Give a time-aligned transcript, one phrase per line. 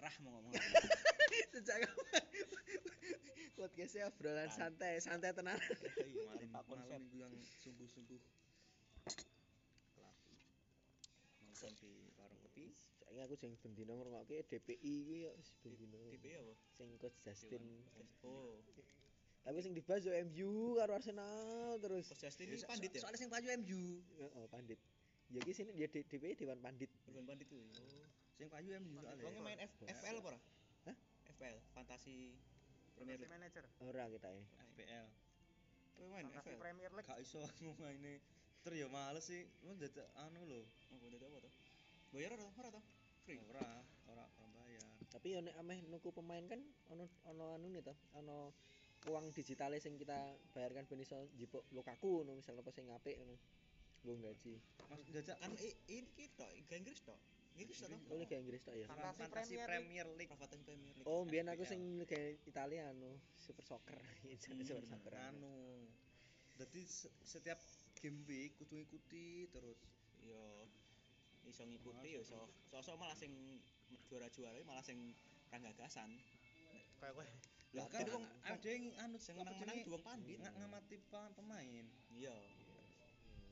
[0.00, 0.56] Serah mau ngomong.
[1.52, 2.24] Sejak kapan?
[3.52, 4.56] Podcastnya obrolan Kan.
[4.56, 5.60] santai, santai tenan.
[5.60, 6.96] Malam Tanpa malam konsep.
[7.04, 8.20] minggu yang sungguh-sungguh.
[11.44, 12.72] Nongkrong di warung kopi.
[12.72, 16.00] Saiki aku sing bendino ngrungokke DPI kuwi ya wis bendino.
[16.08, 16.54] DP apa?
[16.72, 17.60] Sing coach Justin.
[18.24, 18.56] Oh,
[19.44, 22.08] Tapi sing dibahas yo MU karo Arsenal terus.
[22.08, 23.04] Coach Justin ini pandit ya?
[23.04, 24.00] Soalnya sing payu MU.
[24.16, 24.80] Heeh, pandit.
[25.28, 26.88] Ya ki sini dia DPI Dewan Pandit.
[27.04, 27.60] Bukan pandit tuh.
[27.60, 27.99] Oh.
[28.40, 29.20] Sing payu MU soalnya.
[29.20, 30.40] Kau main F FPL apa ora?
[30.88, 30.96] Hah?
[31.36, 32.32] FPL, Fantasi
[32.96, 33.28] Premier League.
[33.28, 33.64] Manager.
[33.84, 34.44] Ora kita ya.
[34.72, 35.06] FPL.
[36.00, 36.56] Kau main FPL?
[36.56, 37.04] Premier League.
[37.04, 38.16] Gak iso aku maine.
[38.64, 39.44] Ter ya males sih.
[39.60, 40.64] Lu dadak anu lho.
[40.64, 41.52] Apa dadi apa tuh?
[42.16, 42.84] Bayar ora ora toh?
[43.28, 43.44] Free.
[43.52, 44.88] Ora, ora orang bayar.
[45.12, 46.64] Tapi yo nek ameh nuku pemain kan
[46.96, 48.56] ono ono anu nih to, ono
[49.04, 50.16] uang digitalnya sing kita
[50.56, 53.36] bayarkan ben iso njipuk Lukaku ngono misal apa sing apik ngono.
[54.08, 54.56] Lu gaji.
[54.88, 57.20] Mas dadak Kan ini kita Inggris toh.
[57.56, 57.78] Inggris.
[58.08, 58.86] Oh Liga Inggris tok ya.
[58.86, 60.30] Fantasy Fantasi Premier Premier League.
[60.30, 61.06] Profatan Premier League.
[61.06, 63.98] Oh, mbiyen aku sing Liga Italia anu Super Soccer.
[64.50, 65.12] Hmm, Super Soccer.
[65.16, 65.86] Anu.
[66.56, 67.58] Dadi se- setiap
[67.96, 69.78] game week kudu ngikuti terus.
[70.20, 70.68] Yo
[71.44, 72.48] iso ngikuti yo iso.
[72.68, 73.32] Sosok malah sing
[74.06, 75.12] juara-juara malah sing
[75.50, 76.10] ra gagasan.
[77.00, 77.26] Kayak kowe.
[77.70, 80.36] Lah Kan wong ada yang anu sing menang-menang duwong pandit.
[80.38, 80.96] nggak ngamati
[81.34, 81.86] pemain.
[82.10, 82.34] Iya.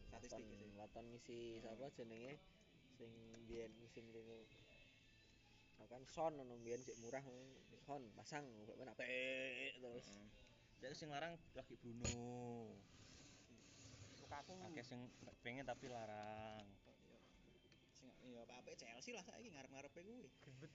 [0.08, 0.70] Statistik Waton, sih.
[0.74, 2.40] waton ngisi sapa jenenge
[2.98, 3.14] sing
[3.46, 4.42] biyen musim rino
[5.88, 7.24] kan Son ngono biyen sik murah
[7.86, 10.04] Son pasang kok men apik terus.
[10.84, 12.04] Jadi sing larang lagi Bruno.
[14.20, 14.52] Lukaku.
[14.68, 15.00] Akeh sing
[15.40, 16.66] pengen tapi larang.
[17.96, 20.28] Sing iya apa Chelsea lah saiki ngarep-ngarepe kuwi.
[20.44, 20.72] Gendut.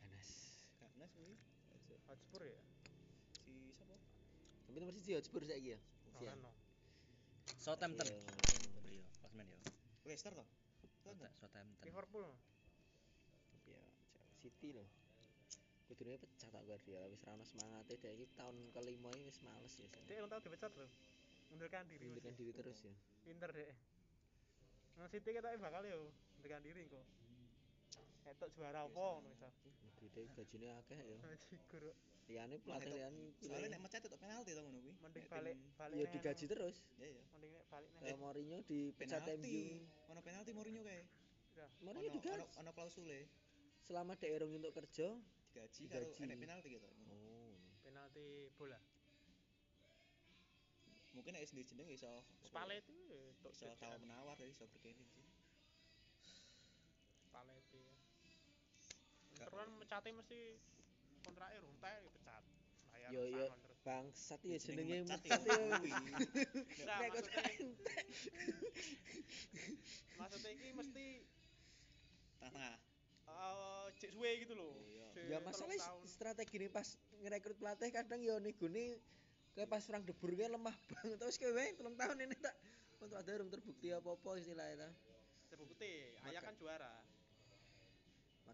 [0.00, 0.28] Ganas.
[0.80, 1.36] Ganas kuwi.
[2.08, 2.62] Hotspur ya.
[3.44, 4.00] Si sapa?
[4.64, 5.78] Tapi nomor siji Hotspur saiki ya.
[7.60, 8.08] Southampton.
[8.08, 8.24] Iya.
[8.88, 9.58] Iya, klasmen ya.
[10.04, 10.48] Leicester toh?
[11.04, 11.84] Southa- Southampton.
[11.84, 12.28] Liverpool.
[13.68, 13.80] Ya,
[14.40, 14.88] City loh.
[15.90, 19.74] Kudune pecat tak Guardiola wis ra ono semangate dek iki tahun kelima ini wis males
[19.74, 19.88] ya.
[20.06, 20.86] Dia yang tahu dipecat loh.
[21.50, 22.06] Mundurkan diri.
[22.14, 22.42] Mundurkan mesti.
[22.46, 22.94] diri terus ya.
[23.26, 23.74] Pinter deh.
[24.96, 27.02] Nah, City kita bakal yo mundurkan diri kok.
[28.30, 29.50] Etok juara apa ngono misal.
[29.98, 31.18] Duite gajine akeh ya.
[31.74, 31.90] Guru
[32.30, 34.94] Liyane Malah pelatih itu- liyane Soalnya nek mecat itu penalti toh ngono kuwi.
[34.96, 35.96] mending Nek balik balik.
[35.98, 36.76] ya digaji terus.
[36.94, 37.22] Iya iya.
[37.32, 39.50] Mending nek balik nang Kayak Mourinho dipecat Penalti.
[39.50, 39.62] MU.
[40.08, 41.02] Ono penalti Mourinho kae.
[41.80, 42.38] Mourinho Ono- digaji.
[42.38, 43.20] ono ono klausule
[43.82, 45.08] Selama dek erung untuk kerja.
[45.50, 46.20] digaji karo Digaji.
[46.22, 46.88] enek penalti gitu.
[47.08, 47.50] Oh.
[47.82, 48.78] penalti bola.
[51.10, 55.26] Mungkin nek sendiri jeneng iso Spalletti itu tok iso tawar menawar ya iso berkene sih.
[57.20, 57.82] Spalletti.
[59.32, 60.40] Inter kan mecate mesti
[61.22, 62.42] kontraknya runtai pecat.
[62.90, 63.46] Bayar Yo, yo.
[63.46, 63.78] pesangon terus.
[63.80, 65.78] Bangsat ya Jenenge jenenge mecat mecat ya ya.
[66.84, 67.44] Nah, maksudnya,
[70.20, 71.06] maksudnya ini mesti
[72.40, 72.76] Tengah-tengah.
[73.30, 74.72] eh cek suwe gitu loh.
[74.72, 75.06] Oh, iya.
[75.28, 75.76] Ya masalah
[76.08, 76.88] strategi nih pas
[77.20, 78.96] ngerekrut pelatih kadang ya negone
[79.52, 82.54] kayak pas Frank de Boer kayak lemah banget terus kayak wae telung tahun ini tak
[82.96, 84.88] kontrak durung terbukti apa-apa istilahnya ta.
[85.50, 86.92] terbukti Ayak kan juara.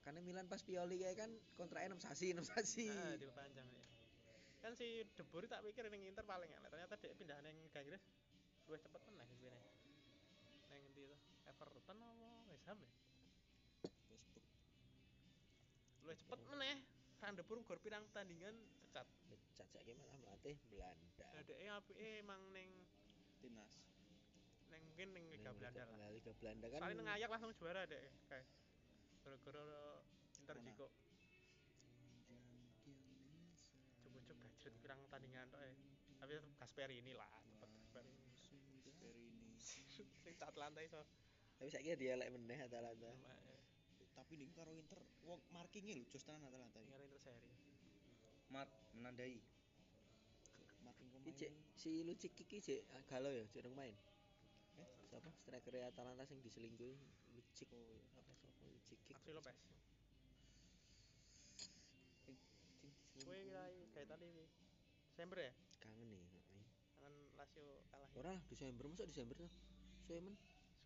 [0.06, 2.86] Makanya Milan pas Pioli kayak kan kontraknya 6 sasi, 6 sasi.
[2.86, 3.84] Nah, diperpanjang ya.
[4.62, 6.70] Kan si De Boer tak pikir ning Inter paling enak.
[6.70, 8.06] Ternyata dia pindah ning Inggris
[8.70, 9.50] luwih cepet meneh kuwi.
[10.70, 11.18] Ning endi to?
[11.50, 12.90] Everton apa West Ham ya?
[14.06, 14.46] Facebook.
[16.06, 16.76] Luwih cepet meneh.
[17.18, 18.54] Kan De Boer gor pirang pertandingan
[18.86, 19.10] pecat.
[19.26, 21.26] Pecat saiki malah melatih Belanda.
[21.50, 22.70] Dhek apike emang ning
[23.42, 23.74] Timnas.
[24.70, 26.14] ning mungkin ning Liga Belanda lah.
[26.14, 26.78] Liga- Belanda kan.
[26.78, 27.98] Soalnya nang Ayak langsung juara deh
[28.30, 28.46] kayak
[29.26, 29.66] gara-gara
[30.38, 30.56] Inter?
[30.62, 30.86] Jiko
[33.98, 35.74] cukup-cukup budget pirang tandingan tok eh
[36.16, 37.26] tapi tetep Gasperi ini lah
[37.58, 38.14] tetep Gasperi
[39.02, 39.58] Perini.
[40.22, 41.02] sing tak Atlanta iso
[41.56, 43.08] Tapi saiki dia elek meneh Atalanta.
[43.08, 43.60] eh,
[44.12, 46.86] Tapi ning karo Inter wong markingnya lho jos tenan Atalanta iki.
[46.86, 47.50] tinggal Inter seri
[48.46, 49.42] Mark menandai.
[50.86, 51.34] Marking Iki pemain.
[51.34, 53.90] cek si Lucic iki cek ah, galau ya, cek main.
[54.78, 54.88] Eh?
[55.10, 56.94] Siapa striker Atalanta sing diselingkuhi
[57.34, 57.66] Lucic.
[57.74, 58.04] Oh, iya.
[58.22, 58.55] Apa iki?
[63.16, 63.62] Maxi kira
[63.94, 64.44] kayak tadi iki
[65.10, 65.52] Desember ya
[65.82, 66.22] Kangen nih.
[66.22, 66.64] heeh.
[67.00, 69.50] kan Lazio kalah Ora lah, Desember masa Desember tuh.
[70.06, 70.36] Suwe men.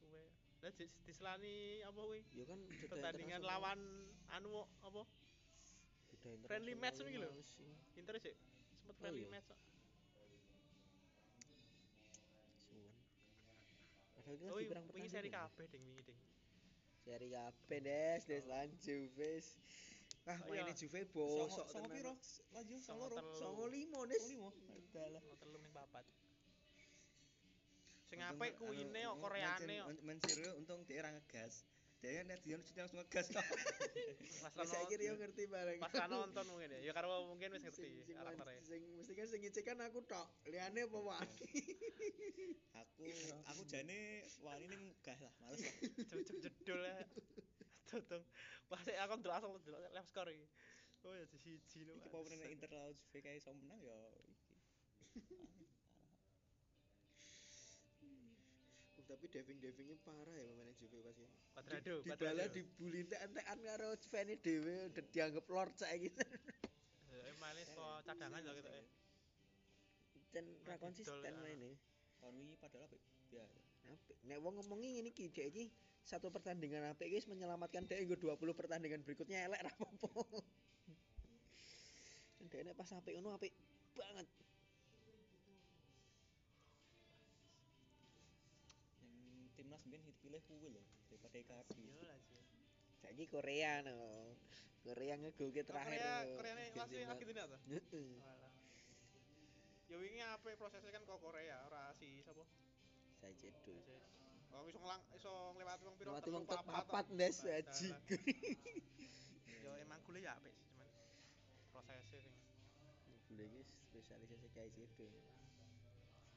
[0.00, 0.22] suwe
[0.60, 3.80] lah di- diselani apa kuwi Ya kan pertandingan lawan
[4.28, 5.04] anu apa
[6.44, 7.30] friendly match ngono iki lho.
[7.96, 8.34] Inter sih
[8.76, 9.32] sempet Oh, friendly iya.
[9.32, 9.48] match.
[12.60, 12.92] Suwen.
[14.14, 15.48] Padahal kita oh iya, wingi seri pertandingan.
[15.48, 16.18] kabeh ding wingi ding
[17.04, 19.32] Seri kabeh des, des lan Juve.
[20.28, 20.76] Ah, Oh, mainnya iya.
[20.76, 22.12] Juve bosok songo piro?
[22.52, 23.32] Lazio songo loro.
[23.40, 24.20] Songo limo des.
[24.20, 24.48] Songo limo.
[24.90, 25.22] Adalah.
[25.22, 26.04] mau telu ning papat
[28.10, 31.62] sing apik anu, kuine kok koreane kok Mancin untung dia ora ngegas.
[32.00, 33.28] Dia dia cinta langsung ngegas.
[33.28, 33.44] Pas
[34.40, 35.78] Pas ra saiki nonton- yo ngerti bareng.
[35.84, 36.78] pas nonton mungkin ya.
[36.88, 38.60] Ya karo mungkin wis ngerti karakternya.
[38.64, 40.24] sing mesti kan sing ngecekan aku tok.
[40.48, 41.28] Liyane apa wae.
[42.80, 43.04] Aku
[43.44, 45.74] aku jane wani ning gah lah, males lah.
[46.08, 46.96] Cep-cep jedul ya.
[47.92, 48.24] Tutung.
[48.70, 50.46] Pas aku ndelok asal ndelok live score iki.
[51.04, 51.92] Oh ya siji lho.
[52.00, 54.32] Iki pemain Inter lawan kae iso menang ya iki.
[55.20, 55.28] Oh,
[59.10, 61.34] tapi diving-divingnya parah ya pemain Juve pas ini.
[61.50, 62.54] Quadrado, Di bala Quadrado.
[62.54, 66.08] dibully entek-entekan karo fans dhewe udah dianggap lord saiki.
[67.10, 68.82] Eh, malah so cadangan lho gitu ya.
[70.30, 71.42] Jan ra Nah, konsisten ya.
[71.42, 71.74] maine.
[72.22, 73.02] Tahun wingi padahal apik.
[73.34, 73.44] Ya.
[73.90, 74.16] Apik.
[74.22, 75.66] Nek wong ngomongi ngene iki Dek iki
[76.00, 80.38] satu pertandingan apik wis menyelamatkan dhek nggo 20 pertandingan berikutnya elek ra apa-apa.
[82.50, 83.50] Dhek nek pas apik ngono apik
[83.94, 84.26] banget.
[89.90, 90.82] Mbiyen dipilih kuwi lho
[91.18, 91.66] daripada.
[91.74, 92.38] Iya sih.
[93.02, 93.98] Saiki Korea no.
[94.86, 95.98] Korea ngegolke terakhir.
[95.98, 96.36] Korea, no.
[96.38, 97.10] Korea ini masih Benzema.
[97.10, 97.42] Argentina
[97.90, 98.06] tuh.
[99.90, 102.46] Ya wingi apik prosesnya kan kok Korea ora si sapa?
[103.18, 103.98] Saya cedo.
[104.54, 106.10] Oh iso ngelang iso nglewati wong piro?
[106.14, 107.90] Mati wong papat, Nah, aji.
[109.66, 110.86] Ya emang kuliah ya apik sih cuman
[111.74, 112.30] prosesnya sing
[113.26, 115.10] Bule iki spesialisasi kayak cedo.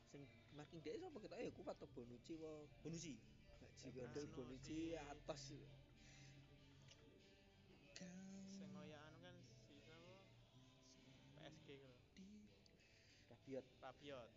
[0.10, 0.26] Sing
[0.58, 2.66] marking dhek sapa kita ya kuat to Bonucci wae.
[2.82, 3.14] Bonucci.
[3.82, 5.42] Gaji gondel Anu Bonucci si- atas.
[8.58, 9.36] sing ngoyak anu kan
[9.66, 10.14] si sapa?
[11.38, 11.98] PSG gitu.
[13.30, 13.66] Rabiot.
[13.82, 14.32] Rabiot.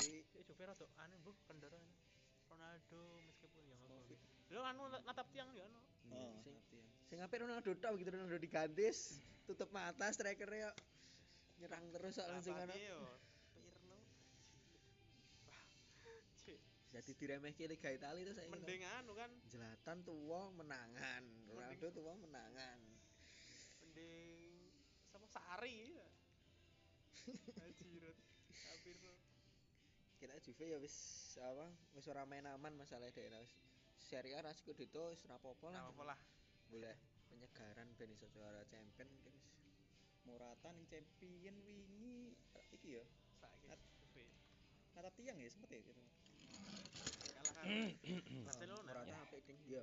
[0.00, 1.84] Iki Ya Juve rada anu mbuh kendaraan.
[2.50, 3.78] Ronaldo meskipun ya.
[3.86, 4.18] Covid.
[4.50, 5.80] Lho anu natap tiang ya anu.
[6.10, 6.56] Oh, sing
[7.08, 10.74] sing apik Ronaldo tok gitu Ronaldo digantis, tutup mata strikernya
[11.60, 12.74] nyerang terus langsung ana.
[16.90, 22.80] Jadi diremehke Liga Italia itu saya mending anu kan Jelatan tua menangan, Ronaldo tua menangan.
[23.86, 24.74] mending
[25.06, 26.08] sama Sari ya.
[27.66, 28.18] Ajirut.
[28.82, 29.14] Pirlo.
[30.18, 30.96] Kira Juve ya wis
[31.38, 33.54] apa wis ora main aman masalah daerah wis
[34.00, 35.70] Serie A rasiko dito wis apa-apa
[36.02, 36.18] lah.
[36.66, 36.98] Boleh
[37.30, 39.34] penyegaran ben iso juara champion mungkin.
[40.26, 42.34] Morata ning champion wingi
[42.74, 43.04] iki ya.
[43.38, 44.26] Saiki.
[44.98, 46.02] Natap tiang ya sempet ya gitu.
[47.70, 47.86] Ya.
[49.70, 49.82] Iya.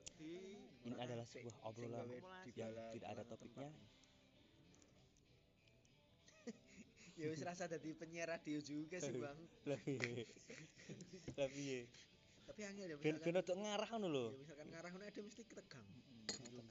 [0.84, 2.08] Ini adalah sebuah obrolan
[2.56, 3.70] yang tidak ada topiknya.
[7.20, 9.40] ya wis rasa dadi penyiar radio juga sih, Bang.
[11.40, 11.88] Lah piye?
[12.48, 14.26] Tapi angel ya Ben ben ojo ngarah ngono lho.
[14.32, 15.88] ya misalkan ngarah ngono ada mesti ketegang.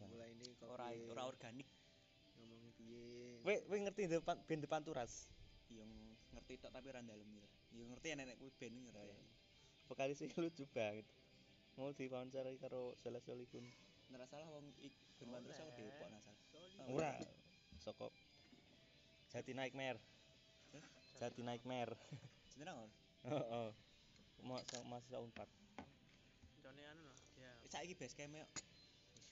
[0.09, 1.69] Mulai ini kok Ora ora organik.
[2.41, 3.41] ngomongnya piye.
[3.45, 5.29] Kowe kowe ngerti depan ben depan turas.
[5.69, 5.93] Yang
[6.33, 7.47] ngerti tok tapi ora dalem ya.
[7.77, 9.36] Ya ngerti ya nenek kuwi ben ngerti.
[9.87, 11.07] Vokalis sing lucu banget.
[11.77, 13.67] Mau diwawancarai karo Salah Solihun.
[14.15, 14.67] Ora salah wong
[15.27, 15.39] Ora.
[15.43, 16.21] terus aku salah.
[16.89, 17.13] Oh, Ora.
[17.83, 18.09] Soko
[19.31, 20.01] Jati Nightmare.
[21.21, 21.95] Jati Nightmare.
[22.57, 22.93] Jeneng ora?
[23.27, 23.71] Heeh.
[24.47, 25.49] Mas masih Unpad.
[26.63, 27.17] Jone anu loh.
[27.41, 27.53] Ya.
[27.69, 28.47] Saiki base camp yo.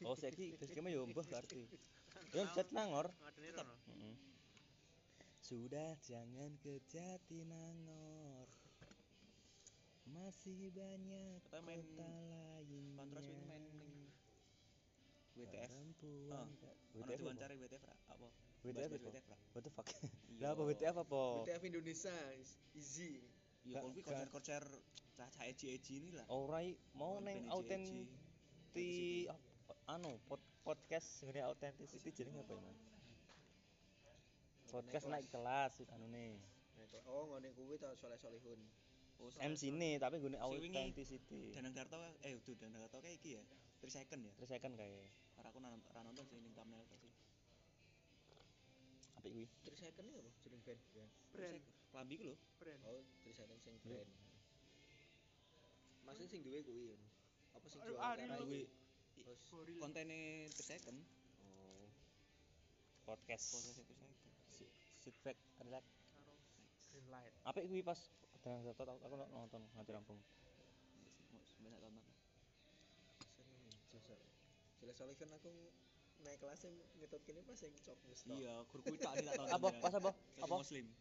[0.04, 1.22] Oh, saiki basecamp yo mbah.
[1.22, 1.40] Ya.
[2.34, 3.56] Ngadeni Tetep.
[3.56, 3.74] rono.
[3.88, 4.14] Mm-mm.
[5.44, 8.33] Sudah jangan ke Jatinangor.
[10.04, 12.92] Masih banyak Kita main kota lainnya.
[12.94, 13.64] Pantras wingi main
[15.34, 15.66] WTF.
[15.66, 16.46] Perempuan Oh,
[16.94, 17.18] WTF apa?
[17.18, 17.82] diwawancari WTF?
[18.06, 18.26] Apa?
[18.62, 18.90] WTF?
[18.94, 19.26] WTF?
[19.50, 19.86] What the fuck?
[20.38, 21.22] Lah apa WTF apa?
[21.42, 23.12] WTF Indonesia is- easy.
[23.64, 24.62] Iya, Gak- kalau konser-konser
[25.16, 26.26] cah-cah eji-eji ini lah.
[26.28, 29.24] Ora i- mau neng autenti
[29.86, 32.78] anu pod- podcast ngene authenticity jenenge apa ya, Mas?
[34.68, 36.36] Podcast naik kelas anu nih.
[37.08, 38.60] Oh ngene kuwi to soleh solihun.
[39.22, 41.54] Oh, MC nih tapi gue authenticity.
[41.54, 43.42] Danang Darto eh udah Danang Darto kayak iki ya.
[43.80, 44.32] 3 second ya.
[44.36, 47.12] Terus saya kan kayak Ora aku nonton ra nonton sih ning thumbnail sih.
[49.14, 49.46] apik kuwi.
[49.64, 50.80] Terus second apa jeneng band?
[50.92, 51.06] Ya.
[51.32, 51.62] Brand.
[51.94, 52.36] Klambi ku lho.
[52.60, 52.80] Brand.
[52.84, 54.10] Oh, terus second sing brand.
[56.04, 56.92] Maksudnya sing duwe kuwi.
[56.92, 56.98] ya?
[57.56, 58.66] Apa sing jual ah, karena ini
[59.14, 59.74] kuwi?
[59.80, 60.98] Kontene 3 second.
[61.40, 61.86] oh,
[63.06, 63.56] Podcast.
[63.56, 64.10] Proses 3 second.
[64.52, 65.84] Si- Sit back, relax.
[66.92, 67.32] Green light.
[67.44, 67.98] Apik kuwi pas
[68.44, 70.20] Danang Darto aku aku nonton nganti rampung.
[71.64, 72.04] Banyak tonton.
[73.88, 74.04] jelas.
[74.84, 75.48] Jelas solihun aku
[76.20, 78.36] naik kelas yang ngetut kene pas yang cok musto.
[78.36, 79.56] Iya, gur kuwi tak sih tak tonton.
[79.56, 79.68] Apa?
[79.80, 80.12] Pas apa?
[80.44, 80.54] Apa?
[80.60, 80.92] Muslim.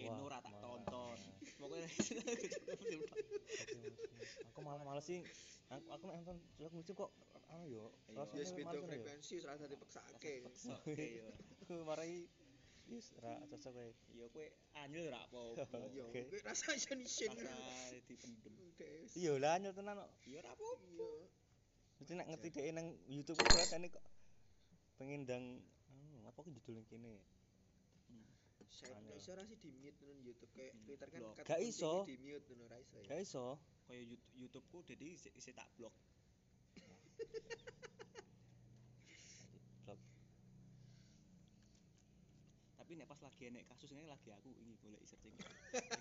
[0.00, 1.18] Eno ra tak Wah, tonton.
[1.60, 1.92] Pokoknya
[4.48, 5.20] aku malah males sih
[5.68, 7.12] aku aku nek nonton film lucu kok
[7.52, 8.24] anu yo Iya.
[8.32, 8.80] Ya yo.
[8.88, 10.48] frekuensi ora usah dipeksake.
[10.72, 11.28] Oke ya.
[11.60, 12.24] aku marai
[12.90, 13.86] Yes, ra cocok kowe.
[14.10, 15.62] Ya kowe anyel ra apa-apa.
[15.94, 16.26] Iya, Oke.
[16.26, 17.30] kuwi rasa isin-isin.
[17.38, 18.54] Rasa dipendem.
[19.14, 20.10] Iya lah anyel tenan kok.
[20.26, 20.82] Ya ra apa-apa.
[20.84, 21.10] Iya.
[22.02, 24.02] Mesti nek ngerti dhek nang YouTube kok rasane kok
[24.96, 25.44] pengen ndang
[25.88, 27.14] anu, apa ki judulnya kene.
[28.70, 29.12] Saya Anu.
[29.14, 32.06] iso ra sih di mute nang YouTube kayak Hmm, Twitter kan cut Gak iso.
[32.06, 33.06] di mute ngono ra iso ya.
[33.06, 33.58] Gak iso.
[33.84, 35.66] Kaya Yout- YouTube-ku jadi isi, isi tak.
[35.74, 35.90] Blok.
[42.90, 45.30] Tapi nek pas lagi enek kasus ini lagi aku ini golek searching.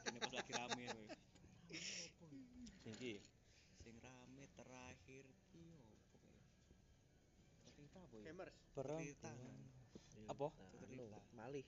[0.10, 0.90] Nek pas lagi rame.
[2.82, 3.22] Sing iki.
[3.86, 6.34] Sing rame terakhir ki opo?
[7.78, 8.24] Cerita apa ya?
[8.34, 9.38] gamers Perempuan.
[10.18, 10.34] Iya.
[10.34, 10.50] Apa?
[10.82, 11.22] Cerita.
[11.38, 11.62] malih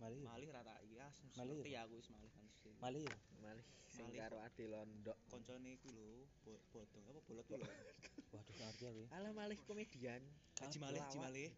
[0.00, 0.24] Malih.
[0.24, 1.04] Malih rata iya
[1.36, 1.84] Malih ngerti apa?
[1.84, 2.46] aku wis malih kan.
[2.64, 2.72] sih.
[2.80, 3.16] Malih ya?
[3.44, 6.24] malih sing karo ade londok Koncone iku lho,
[6.72, 7.60] bodong apa bolot lho.
[8.32, 9.04] Waduh aku.
[9.04, 9.20] ya.
[9.20, 10.24] alah malih komedian
[10.64, 11.48] Haji malih, haji malih.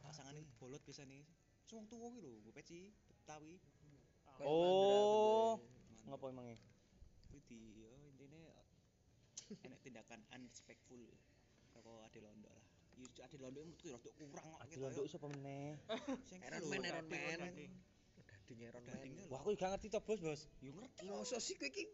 [0.00, 1.41] Pasangane bolot biasane.
[1.72, 3.56] Wong tuwa ki lho, gue peci Betawi.
[4.44, 5.56] Oh.
[6.04, 6.60] Ngapa emangnya?
[7.32, 8.52] Kuwi di yo intine
[9.64, 11.00] enek tindakan unrespectful
[11.72, 12.64] karo ade londo lah.
[13.16, 14.60] Ya ade londo menurutku ya rada kurang kok.
[14.68, 15.80] Adi Londo iso apa meneh?
[16.28, 16.40] Sing.
[16.44, 17.72] Iron Man Iron Man dading.
[18.52, 19.06] Iron Man.
[19.32, 20.40] Wah, aku gak ngerti to, Bos, Bos.
[20.60, 21.08] Yo ngerti.
[21.08, 21.88] Mosok sih kowe iki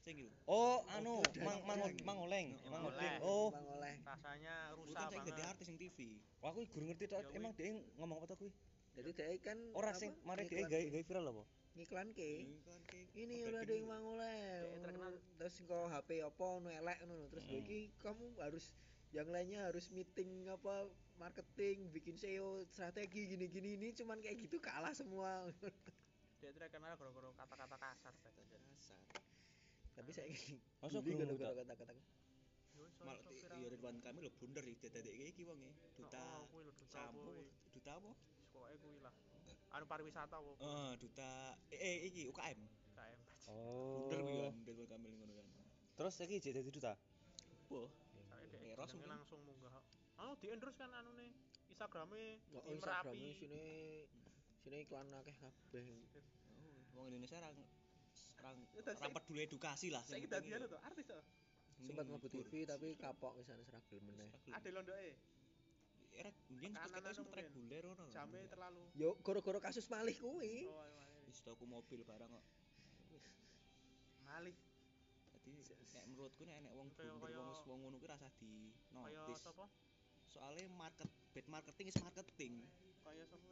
[0.00, 0.32] Sing iki lho.
[0.48, 2.96] Oh, anu, mang mang mangoleng, Oh, mangoleng.
[2.96, 3.14] oleh.
[3.20, 5.98] Oh, Bang oleh rasanya Kuwi rusak kan sing dadi banget artis sing TV.
[6.40, 7.20] wah aku guru ngerti tok.
[7.28, 7.36] Kuwi.
[7.36, 7.68] Emang dia
[8.00, 8.52] ngomong apa to kuwi?
[8.92, 11.44] Jadi dia kan Ora apa, sing mari dia ngiklan- gawe gawe viral apa?
[11.70, 12.26] ngiklan ke
[13.14, 14.10] Ini kan kayak udah ada yang mau
[14.82, 15.12] terkenal.
[15.36, 17.54] terus kau HP apa nu elek nu terus Hmm.
[17.56, 18.64] lagi kamu harus
[19.10, 24.58] yang lainnya harus meeting apa marketing bikin SEO strategi gini gini ini cuman kayak gitu
[24.58, 25.46] kalah semua
[26.38, 28.98] dia terkenal gara-gara kata-kata kasar Dasar.
[29.92, 30.58] tapi saya ini
[31.04, 31.76] guru gara-gara tak?
[31.76, 31.92] kata-kata
[33.00, 33.16] Malah
[33.54, 35.72] ya Ridwan Kamil lho blunder iki dadekke iki wong e.
[35.94, 36.20] Duta
[36.50, 37.32] Oh, sampo,
[37.70, 38.12] duta apa?
[38.50, 39.14] Pokoknya kuwi lah
[39.70, 41.30] anu pariwisata kok Eh, duta
[41.70, 42.58] eh, eh iki UKM.
[42.90, 44.06] KM Oh.
[44.06, 44.54] Blunder kuwi kan
[44.88, 45.46] Kamil ngono kan.
[45.94, 46.92] Terus iki jadi dadi duta.
[48.50, 49.78] Dek Eros langsung munggah
[50.18, 51.30] anu di endorse kan anune
[51.70, 53.62] Instagrame nggak di Instagram Merapi sini
[54.60, 55.86] sini iklan akeh kabeh
[56.92, 60.02] wong Indonesia ra ra Ya, peduli edukasi lah.
[60.02, 60.66] saya sing dia ya.
[60.66, 61.22] tuh artis tuh
[61.80, 62.26] sempat mlebu.
[62.28, 65.16] TV tapi kapok misalnya seragil meneh ada londoke
[66.20, 67.44] Era mungkin kita anu sempat mungkin.
[67.48, 68.02] reguler ngono.
[68.04, 68.12] lho.
[68.12, 71.00] jamnya terlalu yo goro-goro kasus malih kuwi oh ayo.
[71.24, 72.44] Wis tuku mobil barang kok.
[74.20, 74.56] malih
[75.32, 78.70] Dadi nek menurutku nek enek wong Kaya- blunder wong kaya- wong ngono kuwi rasa di
[78.92, 79.40] kaya notice.
[79.40, 79.64] sapa
[80.30, 82.54] Soalnya market bad marketing is marketing.
[83.00, 83.48] kaya sapa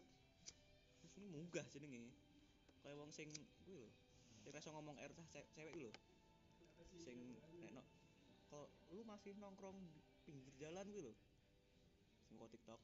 [1.01, 2.11] Terus ini munggah jenenge.
[2.83, 3.31] Kaya wong sing
[3.65, 3.89] kuwi lho.
[4.45, 5.91] Sing iso ngomong er ce- cewek lho.
[7.01, 7.17] Sing
[7.59, 7.83] nek no,
[8.47, 9.79] kok lu masih nongkrong
[10.23, 11.15] pinggir jalan kuwi lho.
[12.29, 12.81] Sing kok TikTok.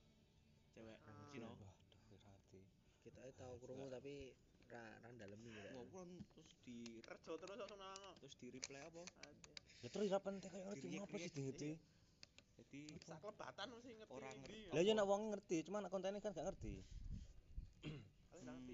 [0.72, 1.28] Cewek Ah.
[1.30, 1.46] Cina.
[1.52, 1.70] Waduh,
[2.08, 2.60] ngerti.
[3.04, 4.32] kita tahu krungu tapi
[4.64, 9.04] ra ra dalemi ya kan terus di kerja terus langsung nang terus di reply apa?
[9.84, 11.36] Ya terus ra penting kayak ngerti apa sih create.
[11.36, 11.70] di ngerti.
[12.54, 14.58] Jadi sak lebatan mesti ngerti Orang iki.
[14.72, 16.74] Lah ya nek wong ngerti, cuman nek kontennya kan gak ngerti.
[18.32, 18.72] Aku ngerti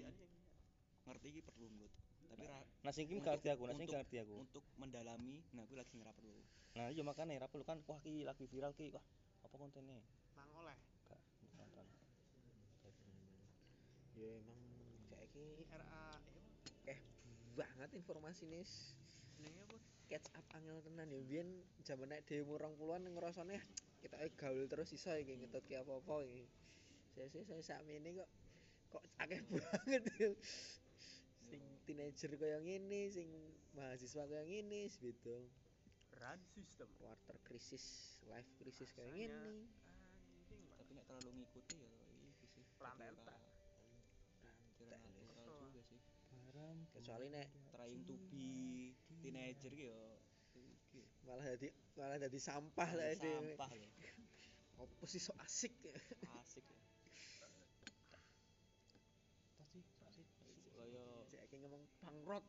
[1.11, 1.93] ngerti iki perlu menurut.
[2.31, 4.35] Tapi ra, Nah sing iki gak ngerti aku, nah sing gak ngerti aku.
[4.39, 6.39] untuk mendalami nah kuwi lagi ngerap perlu.
[6.79, 9.03] Nah iya makanya ra perlu kan wah ki lagi viral ki wah
[9.43, 9.99] apa kontennya
[10.39, 10.77] nang oleh
[11.11, 11.19] gak
[11.59, 11.85] nonton.
[14.21, 14.61] Ya emang
[15.09, 16.03] saiki RA
[16.87, 16.99] eh
[17.57, 18.63] banget informasi nih
[19.35, 21.49] jenenge apa catch up angel tenan ya biyen
[21.81, 23.57] jaman nek demo 20-an ngrasane
[24.01, 26.45] kita gaul terus iso iki ngetutke apa-apa iki.
[27.13, 28.29] Saya saya saya sakmene kok
[28.89, 30.29] kok akeh banget ya.
[31.45, 33.29] Sing teenager kaya ngene, sing
[33.77, 35.37] mahasiswa kaya ngene, wis beda.
[36.17, 39.69] run system Quarter crisis, life crisis kaya Rasanya- ngene.
[40.81, 41.89] Tapi nek terlalu ngikuti ya
[42.25, 42.65] iki sih.
[42.81, 43.37] Planeta.
[44.81, 45.53] Kira natural Iso.
[45.61, 45.99] juga sih.
[46.93, 48.47] Kecuali nek Trying to be
[49.21, 49.99] teenager ki yo
[50.57, 53.55] iki malah jadi malah jadi sampah lah dhewe.
[53.55, 53.89] sampah lho.
[54.81, 55.93] Apa sih sok asik ya?
[56.41, 56.79] Asik ya.
[60.73, 62.45] Kaya Saiki ngomong punk rock.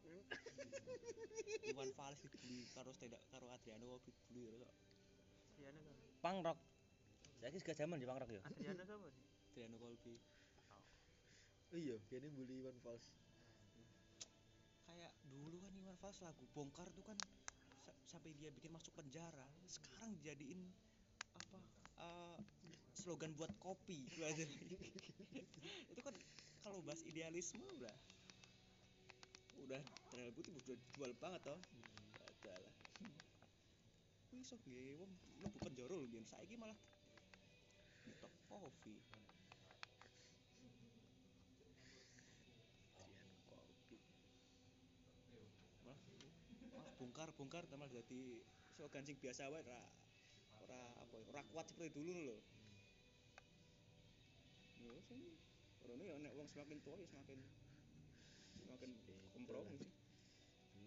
[1.69, 4.73] Iwan Fals dibully karo stand karo Adriano dibully kok
[5.53, 6.59] Adriana sapa Punk rock.
[7.41, 8.43] Saiki gak zaman di punk rock ya.
[8.49, 10.17] Adriana sapa sih Adriano Colby.
[11.73, 13.05] Iya, kene bully Iwan Fals.
[15.03, 17.19] Kayak dulu kan Iwan Fals lagu bongkar tuh kan
[17.83, 19.51] sa- sampai dia bikin masuk penjara.
[19.67, 20.63] Sekarang dijadiin
[21.35, 21.59] apa?
[22.07, 22.39] eh,
[22.95, 24.47] slogan buat kopi itu aja.
[24.47, 26.15] itu kan
[26.63, 27.91] kalau bahas idealisme udah
[29.67, 29.83] udah
[30.15, 31.59] trail putih udah jual banget toh.
[32.23, 32.75] Ada lah.
[34.31, 35.11] Wih sok nggih wong
[35.43, 36.79] mlebu penjara lho biyen saiki malah
[38.07, 39.03] nyetok kopi.
[47.13, 48.41] Bongkar-bongkar tambah dadi
[48.73, 49.85] slogan sing biasa wae ora
[50.65, 52.41] ora apa ya, ora kuat seperti dulu lho.
[54.81, 55.21] Yo sing
[55.85, 57.37] orone ya nek wong semakin tua ya semakin
[58.65, 58.91] semakin
[59.37, 59.93] kompromi sih.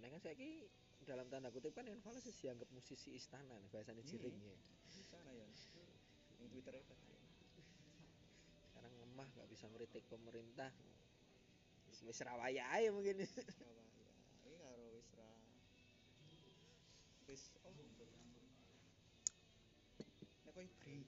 [0.01, 0.65] Nah kan saiki
[1.05, 4.09] dalam tanda kutip kan Envalis wis dianggap musisi istana nih bahasanya Hmm.
[4.09, 4.57] jiring ya.
[4.97, 5.45] Di sana ya.
[6.41, 6.97] Yang Twitter hebat.
[8.73, 10.73] Sekarang lemah nggak bisa ngeritik pemerintah.
[12.01, 13.21] Wis rawaya aja mungkin.
[13.29, 14.04] Surabaya.
[17.27, 17.73] Wis oh.
[20.45, 21.03] Nek koyo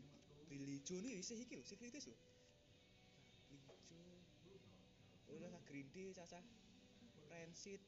[0.47, 2.17] Billy Joe nih isih iki lho, sing kritis lho.
[3.47, 4.19] Billy Joe.
[5.31, 6.39] Udah lah Green Day, Caca.
[7.31, 7.79] Rancid.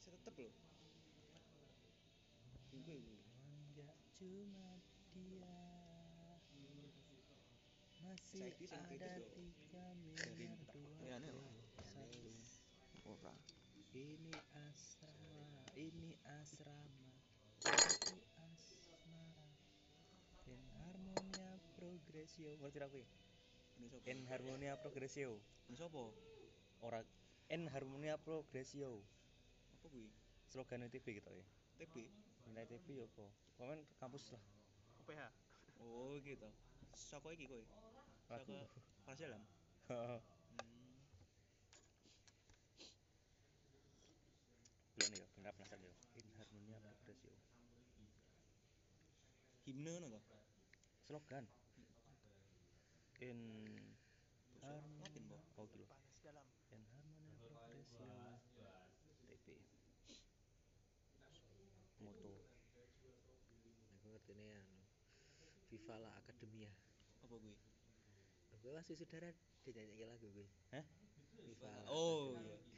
[0.00, 0.52] Saya tetep lho.
[2.72, 3.16] Iku iku.
[3.74, 5.48] Enggak cuma dia
[8.04, 11.44] masih ada tiga miliar dua ya, nih lho.
[11.80, 12.20] satu
[13.04, 13.53] Ora.
[13.94, 14.34] Ini
[14.68, 15.46] asrama
[15.78, 17.10] ini asrama
[17.64, 19.50] ini asmara
[20.50, 21.48] in harmonia
[21.78, 23.02] progresio ngerti
[23.78, 24.06] Ini sapa?
[24.10, 25.38] in harmonia progresio
[25.70, 26.04] Ini sapa?
[26.82, 27.00] ora
[27.54, 29.02] in harmonia progresio
[29.78, 30.10] Apa kuwi?
[30.50, 31.44] slogan TB gitu ya
[31.78, 31.94] TB.
[32.50, 33.26] nilai TB ya apa
[33.58, 34.42] komen kampus lah
[35.02, 35.22] UPH
[35.82, 36.46] Oh gitu.
[36.94, 37.58] Saka iki kowe.
[38.30, 38.62] aku Saka
[39.04, 39.42] Parselam.
[40.54, 41.02] Hmm.
[44.94, 47.34] belum ya benar penasaran ya in harmonia progresio
[49.64, 50.36] Himne to.
[51.08, 51.48] slogan
[53.20, 53.40] in
[55.00, 55.40] Latin po.
[55.56, 55.88] oh gitu
[56.72, 56.84] in
[57.48, 58.04] harmonia progresio
[59.28, 59.46] TB
[62.04, 62.32] moto
[63.94, 64.84] Aku ngerti nih anu.
[65.72, 66.68] Viva la Academia.
[67.24, 67.56] Apa kuwi?
[68.60, 69.32] Gue masih saudara
[69.64, 70.48] dia nyanyi lagu gue.
[70.76, 70.84] Hah?
[71.40, 72.73] Viva Oh iya.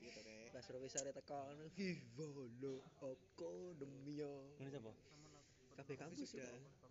[0.00, 1.40] Gitu kayak Pas Robi sore teko
[1.76, 2.28] Viva
[2.58, 4.30] la Academia.
[4.58, 6.50] ini siapa namun aku Kabeh kampus sudah.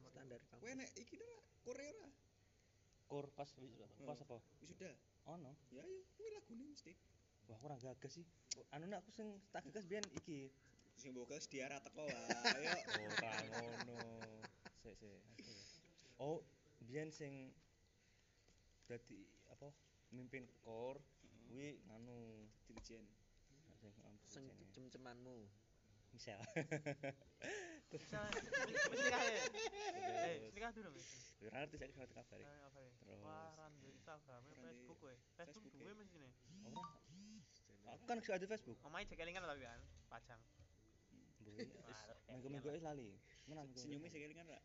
[0.10, 0.62] standar kampus.
[0.62, 2.10] Kowe nek iki ora Korea ora?
[3.06, 3.50] kor pas
[4.06, 4.94] pas apa Wisuda.
[5.26, 6.94] ono Ya ya, kuwi lagune mesti.
[7.46, 8.26] wah kurang gagas sih
[8.70, 10.54] anu nek aku sing tak gagas biyen iki
[10.94, 12.14] Sing boga sedia ra teko wae.
[12.54, 12.70] Ayo.
[13.18, 13.98] ora ngono
[14.78, 15.22] sik sik
[16.18, 16.44] oh
[16.80, 17.50] biyen sing
[18.86, 19.70] dadi apa
[20.12, 20.98] mimpin kor
[21.50, 23.06] kuwi nganu Dirjen.
[24.30, 24.70] sing jenenge.
[24.70, 25.50] cem-cemanmu.
[26.14, 26.42] Misal
[27.90, 28.06] wis
[29.02, 29.42] nikah ya
[30.30, 32.90] eh nikah dulu wis ora ngerti saiki ngerti kabar apa ya?
[33.02, 33.22] Terus.
[33.26, 35.16] Wah, randu Instagram, Facebook kowe.
[35.38, 36.82] Facebook Facebook duwe ora
[37.90, 40.42] aku kan gak ada Facebook Omahe jek kelingan tapi kan, pajang.
[41.58, 43.10] Wis minggu-minggu wis lali.
[43.50, 44.62] Menan Senyume sing kelingan ra?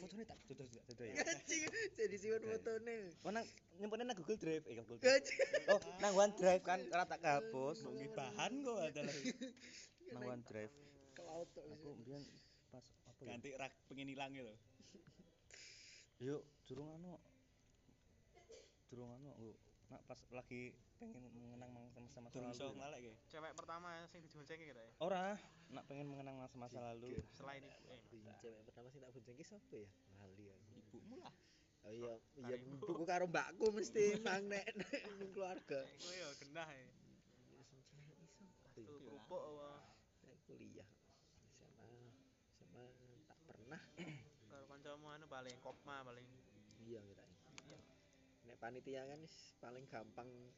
[0.00, 1.20] fotone tak dodol dodol ya.
[1.20, 2.48] Anjing, jadi siwan Oke.
[2.56, 2.96] fotone.
[3.24, 3.44] oh nang
[3.76, 4.64] nyimpennya nang Google Drive.
[4.64, 5.24] Eh Google Drive.
[5.68, 9.14] Oh nang OneDrive kan ora tak hapus Mbok nggih bahan kok adalah
[10.16, 10.72] nang OneDrive
[11.12, 12.22] Ke laut aku mbiyen
[12.72, 13.28] pas apa ya?
[13.36, 14.54] Ganti rak pengen ilang gitu.
[16.24, 17.20] yuk durung anu.
[18.88, 19.30] Durung anu
[19.88, 22.76] nak pas lagi pengen mengenang masa masa iso lalu ya.
[22.76, 23.00] ngalek.
[23.32, 24.90] Cewek pertama sing diboncengke gitu ya.
[25.00, 25.40] ora
[25.72, 28.00] nak pengen mengenang masa masa lalu Selain ibu eh.
[28.44, 29.88] Cewek pertama sing tak bonceng ki sapa ya?
[30.20, 30.72] Lali aku.
[30.76, 31.32] Ibumu lah.
[31.86, 34.66] Oh iya, iya buku karo mbakku mesti mang nek
[35.16, 35.80] ning keluarga.
[35.80, 36.88] Kowe ya genah ya.
[37.64, 38.92] Sing cewek ki sapa Tuh ya?
[39.08, 39.68] kerupuk apa
[40.44, 40.88] kuliah.
[41.56, 41.84] Sama
[42.60, 42.82] sama
[43.24, 43.80] tak pernah.
[44.52, 46.28] karo kancamu anu paling kopma paling.
[46.84, 47.27] Iya kita.
[48.58, 50.50] Nek panitia kan wis paling gampang di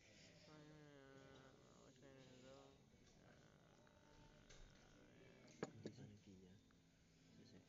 [5.92, 6.50] panitia.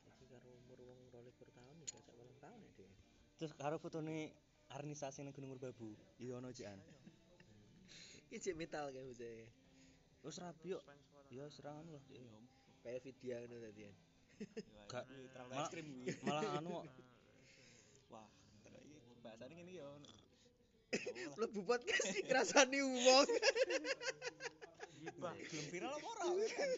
[0.08, 2.94] Iki karo umur wong 22 tahun ya gak ulang tahun ya dhewe.
[3.38, 4.32] terus karo fotone
[4.72, 6.80] Arnisasi nang Gunung Merbabu iya ono jian
[8.32, 9.44] Iki jek metal bocah.
[10.22, 10.84] terus rapi yuk
[11.28, 12.46] ya serang anu lah Ya om.
[12.82, 13.96] Kayak video ngono tadi kan.
[14.90, 15.04] Gak.
[15.06, 16.08] Terlalu Malah- ekstrim kuwi.
[16.24, 16.70] malah anu
[18.12, 18.28] Wah,
[18.64, 19.88] terus iki bahasane ngene ya.
[21.40, 23.28] Mlebu podcast iki ngrasani wong.
[25.02, 25.34] Gibah.
[25.34, 26.26] Belum viral apa ora?
[26.52, 26.70] kan?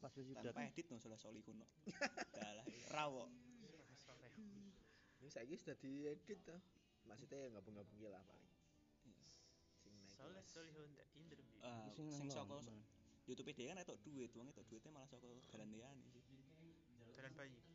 [0.00, 1.66] pas wis udah Tanpa edit no salah soli kuno.
[2.32, 3.28] Dalah rawo.
[5.20, 6.56] Ini saiki sudah diedit to.
[7.04, 8.48] Maksudnya ya gabung-gabung lah paling.
[9.84, 11.60] Sing naik Soleh solihun tak interview.
[11.60, 12.56] Ah, Sing saka.
[13.28, 16.24] YouTube dia kan etok duit, wong etok duitnya malah saka galantean sih.
[17.14, 17.69] Jalan bayi.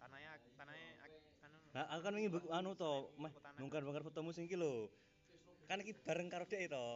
[0.00, 4.48] Tanahnya tanahnya ak- anu Nah, aku kan wingi buku anu to, meh bongkar-bongkar fotomu sing
[4.48, 4.88] iki lho.
[5.68, 6.86] Kan iki bareng karo dhek to.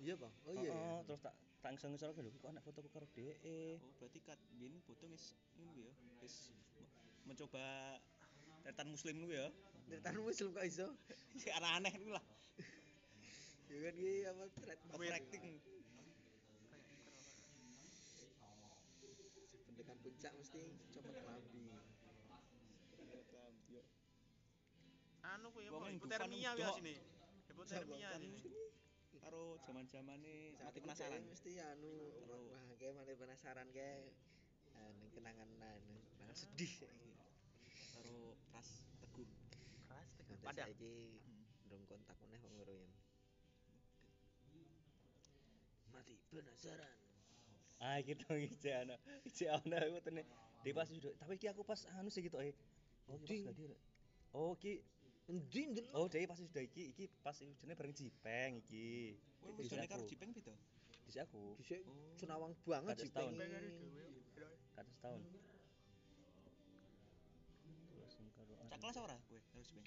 [0.00, 0.32] Iya, Bang.
[0.46, 0.70] Oh iya.
[0.70, 1.04] Heeh, iya.
[1.08, 3.36] terus tak tak ngisor-ngisor lho kok anak fotoku karo dhek.
[3.44, 5.92] Oh, berarti kat biyen foto wis ngono ya.
[6.22, 6.88] Wis me-
[7.28, 7.98] mencoba
[8.64, 9.48] tetan muslim kuwi ya.
[9.90, 10.86] Ceritamu muslim kok iso?
[11.34, 12.24] si aneh-aneh itu lah
[13.70, 14.44] Ya kan iki apa
[14.94, 15.44] overacting
[19.66, 20.62] pendekan puncak mesti
[20.94, 21.89] copot kelambi.
[25.20, 26.94] Anu kuwi apa yang hipotermia sini
[27.50, 28.10] hipotermia
[29.20, 31.20] karo zaman-zamane Saat mati penasaran.
[31.28, 31.92] Mesti anu
[32.24, 34.16] wah kayak mati penasaran kayak
[34.80, 36.72] anu kenangan anu kenangan sedih.
[37.92, 38.68] Karo pras
[39.04, 39.28] teguh.
[39.84, 40.66] Keras teguh Nganti padang.
[40.72, 41.44] saiki Hmm.
[41.68, 42.92] ndung kontak meneh wong loro yen.
[45.92, 46.96] Mati penasaran.
[47.80, 48.92] ah iki dong iki ana
[49.24, 50.20] iki ana iku tene
[50.60, 52.52] di pas sudah tapi iki aku pas anu sih gitu eh
[53.08, 53.56] oh iki pas
[54.36, 54.84] oh iki
[55.30, 55.94] Endi ndelok?
[55.94, 60.02] oh dhewe pas sudah iki iki pas ujune bareng Jipeng iki Di wisone karo.
[60.04, 60.54] Jipeng beda?
[61.06, 61.94] di aku Dhisik Oh.
[62.18, 63.32] senawang banget Kados tahun.
[64.90, 65.20] setahun
[67.90, 69.86] terus yang karo Cak kelas ora kowe karo Jipeng?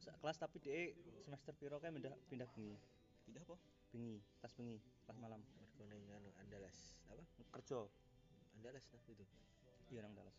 [0.00, 0.84] sak kelas tapi dhewe
[1.20, 2.78] semester piro kae pindah pindah bengi
[3.26, 3.56] Pindah apa?
[3.90, 6.94] bengi tas bengi pas malam Mergo ning anu Andalas.
[7.06, 7.22] Apa?
[7.52, 7.78] kerja
[8.54, 9.24] Andalas nah itu.
[9.88, 10.38] iya nang Dallas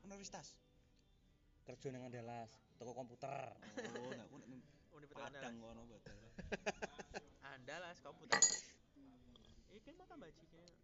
[0.00, 0.54] Universitas.
[1.66, 3.50] Kerja nang Andalas toko komputer.
[3.98, 4.62] Oh, nah aku nek nang
[4.94, 5.54] universitas Padang.
[5.58, 6.18] Ngono badal.
[8.06, 8.38] komputer.
[9.74, 9.90] Iki
[10.22, 10.78] baji kayaknya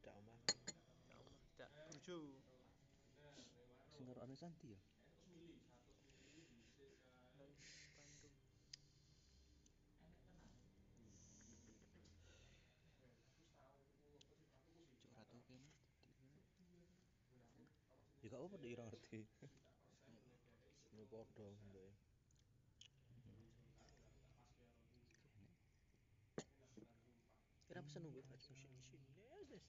[0.00, 0.40] Dak omah.
[1.04, 2.18] ya Allah tidak burjo.
[3.92, 4.80] Sing karo Anu Santi ya?
[15.04, 15.68] Cuk ratu kene.
[18.24, 19.20] ya ngerti
[21.22, 21.86] padha.
[27.70, 29.02] Kenapa seneng gue baca mesin mesin?
[29.54, 29.62] Yes.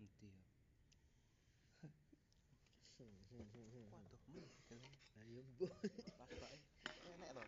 [0.00, 0.42] ngerti ya
[3.40, 4.82] Waduh, men.
[5.22, 5.66] Ayo bu.
[6.18, 6.58] Pas bae.
[7.14, 7.42] Enek to.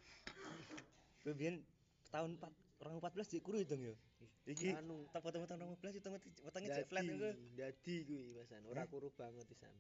[1.23, 1.62] Kowe biyen
[2.11, 3.95] tahun 4 orang 14 jek kuru dong ya.
[4.42, 5.07] Iki Anu.
[5.14, 6.09] tak tahun 2014 itu
[6.42, 7.31] wetenge jek flat itu.
[7.55, 8.62] dadi kuwi pasan.
[8.66, 8.90] Ora Hah?
[8.90, 9.75] kuru banget pisan.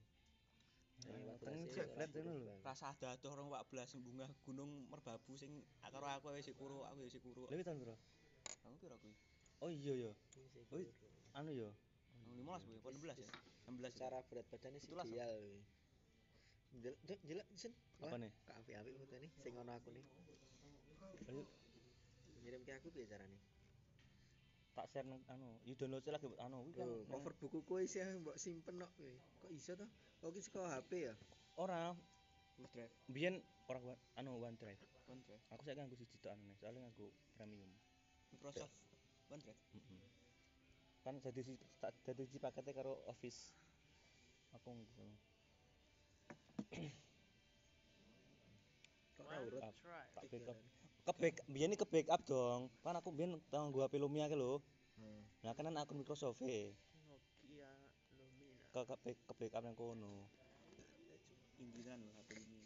[1.10, 2.54] Wetenge jek flat ngono lho.
[2.62, 5.50] Rasa adoh orang 14 sing bunga Gunung Merbabu sing
[5.82, 7.50] karo aku wis kuru, aku wis kuru.
[7.50, 7.98] Lha tahun piro?
[8.62, 9.14] Kamu piro kuwi?
[9.62, 10.12] Oh iya ya.
[10.70, 10.82] Oh,
[11.42, 11.70] anu ya.
[12.30, 13.30] Nang 15 kuwi, apa 16 ya?
[13.66, 13.98] 16.
[13.98, 15.62] Secara berat badannya sih ideal kuwi.
[16.86, 17.74] Jelek jelek sen.
[17.98, 18.30] Apa nih?
[18.46, 20.06] Kak apik-apik foto nih sing ono aku nih.
[22.42, 23.38] Ngirim ke aku piye carane?
[24.72, 26.88] tak share nang anu, you download lagi buat anu kuwi kan.
[26.88, 28.92] Oh, cover buku kowe sih mbok simpen kok.
[29.44, 29.84] Kok iso to?
[30.24, 31.14] Oh, ki saka HP ya?
[31.60, 31.92] Ora,
[32.56, 33.80] Full drive, biyen ora
[34.16, 34.80] anu OneDrive.
[35.08, 35.44] OneDrive.
[35.52, 37.68] Aku saiki nganggo siji tok anu nih, soalnya nganggo premium.
[38.32, 38.72] Microsoft
[39.28, 39.60] OneDrive.
[39.76, 40.08] Heeh.
[41.04, 43.52] Kan jadi si tak jadi si paketnya karo Office.
[44.56, 45.04] Aku nganggo.
[49.20, 49.60] Kok ora urut?
[49.60, 49.76] Up.
[49.84, 50.56] try Tak backup.
[51.02, 52.70] Ke back, biyen iki ke backup dong.
[52.86, 54.62] Kan aku biyen tau nggo HP Lumia ki lho.
[54.94, 55.22] Hmm.
[55.42, 56.70] Nah kan akun Microsoft e.
[57.10, 57.70] Nokia
[58.14, 60.30] Lumina Ke ke back, ke backup nang kono.
[61.58, 62.60] Pinggiran lho HP ini.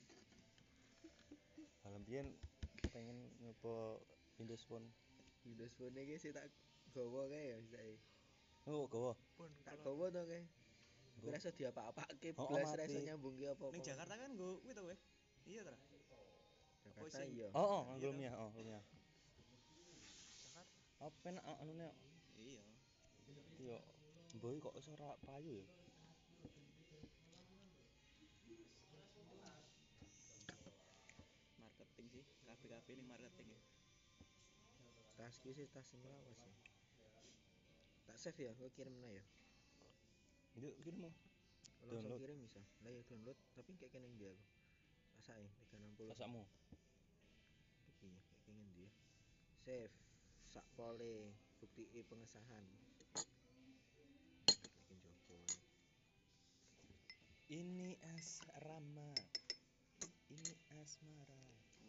[2.07, 2.29] Biyen
[2.94, 3.99] pengen nyoba
[4.38, 4.85] Windows Phone.
[5.49, 6.46] Windows Phone iki sih tak
[6.92, 7.99] gawa kae ya saiki.
[8.68, 9.16] Oh, gawa.
[9.35, 10.44] pun Tak gawa to kae.
[11.27, 12.92] Ora iso diapa-apake Oh, oh, blas ora mati.
[12.92, 13.72] iso nyambungke apa-apa.
[13.75, 14.96] Ning Jakarta kan nggo kuwi to kowe.
[15.49, 15.75] Iya ta?
[16.96, 17.48] Iya.
[17.52, 18.09] Oh, oh, Iya.
[18.09, 18.50] Lumia, oh.
[18.56, 18.80] Jakarta
[20.96, 21.92] Apa penak anune
[22.40, 22.62] Iya.
[23.61, 23.76] yo
[24.40, 25.64] boy kok iso ora payu ya?
[31.61, 33.61] Marketing sih, kabeh-kabeh ning marketing ya.
[35.16, 36.52] Tas ki sih tas sing lawas ya.
[38.06, 39.24] Tak save ya, kok kirim ya.
[40.61, 41.12] Yuk kirim mau.
[41.87, 42.20] Langsung Download.
[42.20, 42.61] kirim bisa.
[42.85, 44.44] Lah ya download, tapi kayak kene ndi aku.
[45.16, 46.12] Rasake 360.
[46.12, 46.42] Masakmu.
[49.66, 49.90] Save
[50.55, 52.62] sak pole bukti pengesahan.
[57.50, 59.11] Ini asrama.
[60.31, 61.42] Ini asmara.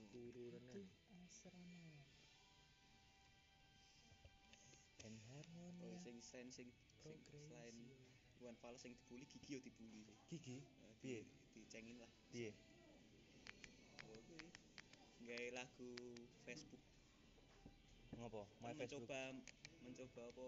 [0.09, 0.89] Turu renan.
[1.21, 2.01] asrama.
[4.97, 6.73] Dan Oh, harmonia sing selain sing
[7.05, 7.77] sing selain
[8.41, 10.01] Iwan Fals sing dibully gigi yo dibully
[10.33, 11.21] gigi Eh, Piye?
[11.21, 12.09] di- Dicengin lah.
[12.33, 12.49] piye?
[14.09, 14.49] Oh, kuwi.
[15.21, 15.93] Gawe lagu
[16.41, 16.81] Facebook
[18.17, 18.41] Ngopo?
[18.62, 19.10] My Facebook.
[19.10, 19.21] mencoba
[19.86, 20.47] mencoba apa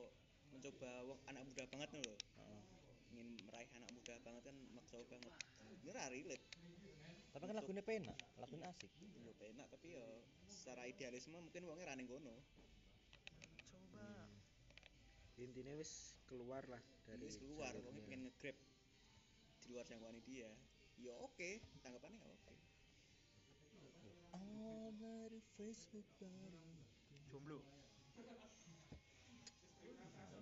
[0.52, 2.62] mencoba wong anak muda banget lho Heeh.
[3.14, 5.34] ingin meraih anak muda banget kan maksa banget
[5.82, 6.46] ini ra relate
[7.30, 8.90] Tapi kan lagunya penak, lagunya asik.
[9.22, 10.06] yo enak tapi yo
[10.50, 12.34] secara idealisme mungkin wongnya ra ning kono
[13.70, 14.30] coba Hmm.
[15.40, 18.58] Intinya wis keluar lah dari wis keluar wongnya pengen nge-grab
[19.62, 20.50] di luar jangkauan dia
[21.00, 21.50] ya oke
[21.84, 22.54] tanggapannya ya oke
[24.34, 24.92] All
[25.32, 26.79] di Facebook baru
[27.32, 27.62] jomblo.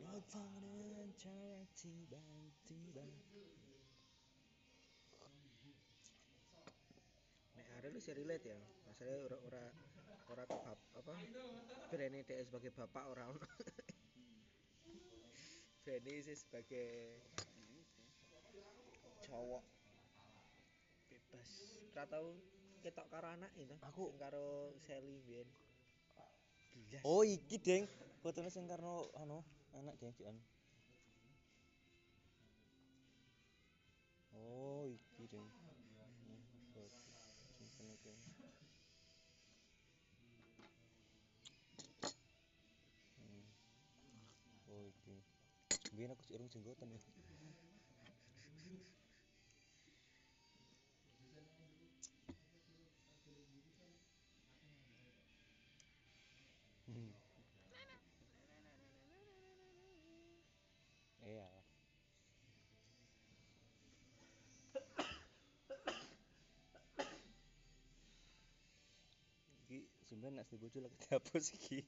[0.08, 3.06] Datang dengan cara tiba-tiba
[7.56, 9.64] nek ada lu sih relate ya masalahnya ora ora
[10.28, 11.14] ora ke bap apa?
[11.92, 13.40] Brene dia sebagai bapak ora ono.
[15.84, 17.22] Brene sih sebagai
[19.24, 19.64] cowok.
[21.08, 21.50] Bebas.
[21.96, 22.28] Ora tau
[22.84, 25.48] ketok karo anak itu Aku- karo Sally biyen
[26.88, 27.04] Blas.
[27.04, 27.84] oh iki deng
[28.24, 29.44] fotonya sing karena anu
[29.76, 30.36] anak deng cian
[34.34, 35.48] oh iki deng.
[37.68, 38.18] Simpen.
[43.20, 43.46] Hmm.
[44.72, 45.22] oh iki
[45.94, 47.02] biar aku sih urung jenggotan ya
[70.08, 71.80] Sampeyan nek bojo lagi dihapus iki.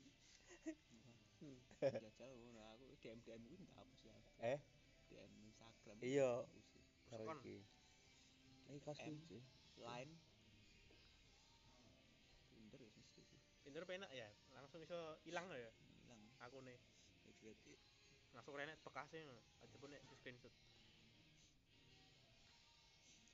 [1.80, 4.16] jajal ngono aku DM DM gue nggak hapus ya.
[4.44, 4.60] Eh,
[5.08, 6.30] DM Instagram Iya.
[6.52, 6.84] sih.
[7.08, 7.58] karo iki.
[8.70, 9.40] Iki kaos lucu.
[9.80, 10.12] line.
[12.52, 13.40] Tinder ya mesti sih.
[13.64, 14.28] Tinder penak ya?
[14.52, 15.72] Langsung iso hilang ya?
[16.04, 16.20] Hilang.
[16.44, 16.76] Aku nih
[18.36, 19.24] langsung rene bekasnya
[19.64, 20.52] aja pun nek screenshot.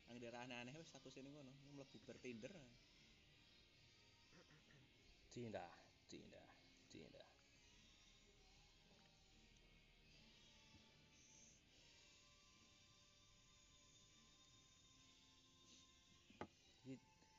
[0.06, 2.54] Yang daerah aneh-aneh wis status ini ngono mlebu ber Tinder
[5.36, 5.72] Tidak,
[6.08, 6.48] tidak,
[6.88, 7.28] tidak.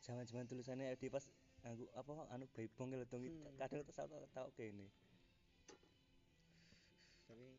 [0.04, 1.24] Zaman-zaman tulisannya di pas
[1.64, 3.56] aku apa anu baibong lho dong Hmm.
[3.56, 4.92] kadang tak tau tau kene.
[7.26, 7.58] tapi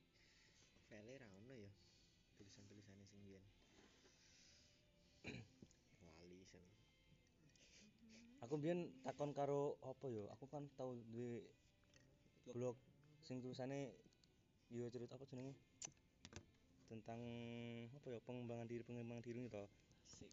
[0.88, 1.27] file
[8.45, 10.30] Aku mbiyen takon karo apa ya?
[10.38, 11.41] Aku kan tau duwe
[12.54, 12.78] blog
[13.26, 13.89] sing tulisannya
[14.69, 15.58] yo cerita apa jenenge?
[16.86, 17.19] Tentang
[17.91, 19.69] apa ya pengembangan diri pengembangan diri itu toh.
[20.06, 20.32] sik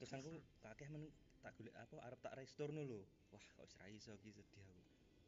[0.00, 0.32] Terus aku
[0.64, 1.06] kakek men
[1.44, 3.04] tak golek apa arep tak restore lho.
[3.30, 4.82] Wah, kok wis ra iso iki sedih aku.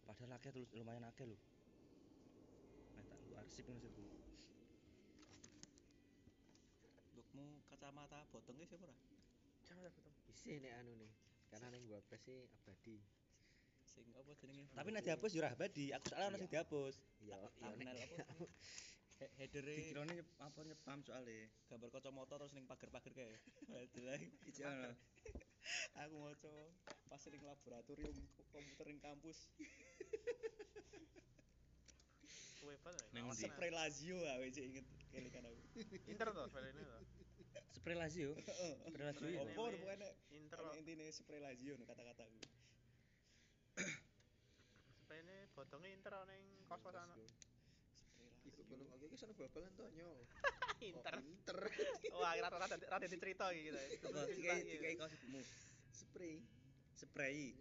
[0.09, 1.37] Padahal akeh tulus lumayan akeh lho.
[2.97, 4.09] Nah, tak nggo arsip maksudku.
[7.17, 9.16] blogmu kacamata botongnya siapa ora
[9.83, 11.11] betul isi nek anu nih
[11.51, 12.37] karena ning WordPress sih
[12.67, 12.97] abadi
[13.87, 15.89] sing apa jenenge Tapi nek dihapus yo ora abadi.
[15.89, 16.53] Aku soalnya ono sing Iya.
[16.53, 16.95] dihapus.
[17.25, 18.45] ya ya thumbnail nek apa
[19.17, 21.49] He- headere Dikirone apa nyepam soalnya.
[21.73, 23.37] gambar kacamata terus ning pagar-pagar kae
[24.53, 24.91] Iki ono.
[26.05, 26.53] aku maca
[27.09, 29.39] pas ning laboratorium ko- komputer ning kampus
[32.67, 32.77] ya
[33.15, 33.47] Neng awas ndi?
[33.47, 33.55] tenan.
[33.57, 34.85] spray lazio ah wis inget
[35.15, 35.61] kelikan aku
[36.11, 37.01] Inter file ini tuh
[37.83, 38.31] Spray Lazio.
[38.89, 39.21] Spray Lazio.
[39.21, 39.43] Spray iya.
[39.45, 42.39] opo pokoknya Inter Ana intine spray lazio no kata-kataku
[44.97, 47.09] supaya ini botongnya Inter neng kos kosan
[47.93, 50.11] spray iku lazio kono oke iki sono bal-balan to nyo.
[50.93, 51.15] Inter.
[51.17, 51.59] Oh, inter.
[52.21, 53.87] Wah kira rata rata rata dicerita gitu ya.
[54.07, 55.41] Apa dikai dikai kaosmu?
[55.93, 56.35] spray.
[56.93, 57.57] Spray.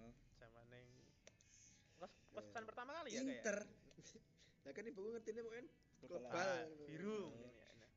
[0.00, 0.12] Oh.
[0.40, 0.86] zaman neng
[2.00, 3.40] kos kos kosan pertama kali ya kayak?
[3.40, 3.58] Inter.
[4.64, 5.66] lah kan ibu ngerti nih kan
[6.08, 6.50] Global.
[6.88, 7.28] biru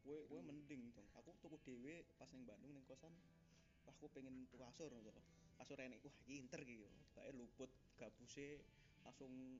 [0.07, 1.03] Kowe kowe mending dong.
[1.19, 3.11] Aku tuku dhewe pas ning Bandung ning kosan.
[3.83, 5.11] Wah, aku pengen tuku kasur to.
[5.59, 5.99] Kasur enek.
[5.99, 6.87] Wah, inter iki.
[7.11, 7.67] Bae luput
[7.99, 8.63] gabuse
[9.03, 9.59] langsung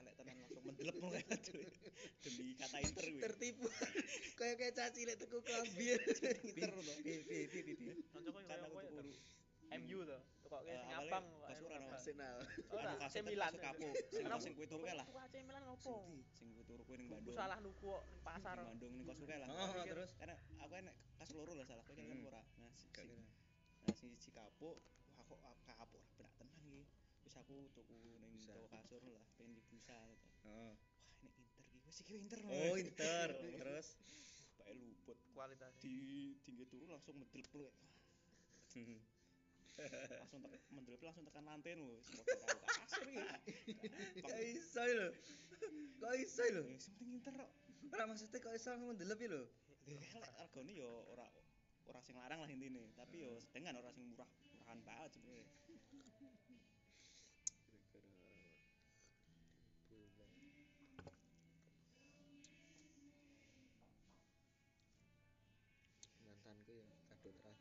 [0.00, 1.36] elek tenan langsung mendelep ngono kae.
[2.24, 3.20] Demi kata inter kuwi.
[3.28, 3.68] tertipu
[4.40, 6.92] kayak kayak caci lek tuku klambi inter to.
[7.04, 7.92] Piye piye piye piye.
[8.08, 8.24] Kan
[8.64, 9.12] aku kowe tuku
[9.84, 11.24] MU tuh tuh kok kayak Eh, sing abang
[11.74, 12.36] ana Arsenal
[12.70, 13.94] ora anu kasur AC Milan kapuk.
[14.08, 15.06] Sing sing kowe turu kae lah.
[15.08, 15.94] AC Milan ngopo
[16.30, 17.34] Sing kowe turu kowe ning Aku Bandung.
[17.34, 19.48] salah nuku kok ning pasar Ning Bandung ning kosku kae lah.
[19.48, 21.82] Oh, oh, terus Karena aku enek kasur loro lah salah.
[21.82, 22.24] Kowe kan Hmm.
[22.24, 22.42] ora.
[22.56, 22.90] Nah, sing.
[23.84, 24.76] Nah, sing siji kapuk,
[25.10, 26.80] wah kok a- kapuk ora benak tenan iki.
[27.20, 30.28] Wis aku tuku ning toko kasur lah, pengen dibusa gitu.
[30.44, 30.72] Heeh.
[31.20, 31.78] Wah, ini Inter iki.
[31.82, 32.38] Wis iki Inter.
[32.44, 33.28] Oh, Inter.
[33.60, 33.88] Terus
[34.54, 35.18] Bae luput.
[35.34, 35.96] kualitasnya Di
[36.40, 37.68] tinggi turu langsung mendelep lu.
[39.74, 41.98] Langsung tek mendelep langsung tekan lantai lho.
[42.62, 43.74] Kasur iki.
[44.22, 45.08] Kok iso lho.
[45.98, 46.62] Kok iso lho.
[46.70, 47.50] Ya sing penting Inter kok.
[47.94, 49.42] Ora maksudnya kok iso ngendelep iki lho.
[50.38, 51.26] Regane yo ora
[51.84, 55.44] ora sing larang lah intine, tapi yo sedengan ora sing murah murahan banget sebenarnya.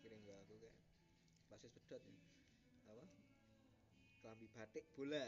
[0.04, 0.93] kirim ke aku kayak
[1.64, 2.16] basis pedot ya.
[2.92, 3.04] apa
[4.20, 5.24] kelambi batik bola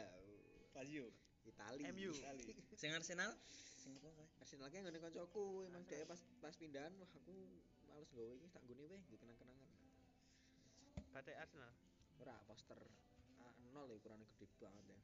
[0.76, 1.08] Lazio
[1.46, 2.12] Itali MU.
[2.12, 2.44] Itali.
[2.80, 3.32] Sing Arsenal
[3.80, 4.26] sing apa kae?
[4.44, 7.32] Arsenal ki ngene kancaku emang dia pas pas pindahan wah aku
[7.88, 9.70] males gawe iki tak nggone weh nggo kenang-kenangan
[11.16, 11.72] Batik Arsenal.
[12.20, 12.76] ora poster
[13.40, 15.00] A0 ya ukurannya gede banget ya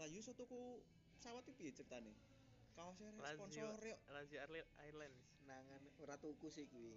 [0.00, 0.80] Lazio iso tuku
[1.20, 2.16] pesawat iki piye ceritane?
[2.72, 3.96] Kaosnya sponsor yo.
[4.16, 5.20] Lazio Airli- Airlines.
[5.44, 6.96] nangan ora tuku sih kuwi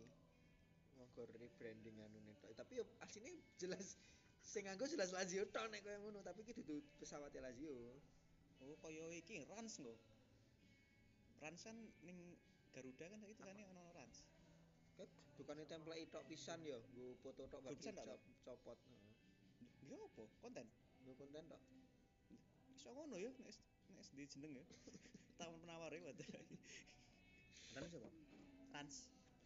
[0.97, 3.97] nggo rebranding anu tok tapi yo asline jelas
[4.43, 7.73] sing nganggo jelas Lazio tok nek koyo ngono tapi iki dudu pesawat Lazio
[8.63, 9.91] Oh, koyo iki Rans nggo.
[11.43, 11.75] Rans kan
[12.07, 12.15] ning
[12.71, 14.23] Garuda kan saiki tulisane ono Rans.
[14.95, 17.75] Kayak dukane template tok pisan yo nggo foto tok baru
[18.47, 18.79] copot.
[19.83, 20.23] Dia apa?
[20.39, 20.67] Konten.
[21.03, 21.61] nggo konten tok
[22.71, 23.51] Iso ngono ya nek
[23.91, 24.63] nek SD jeneng ya.
[25.37, 26.27] Taman penawar ya wadah.
[27.75, 28.09] Kan siapa?
[28.71, 28.95] Rans.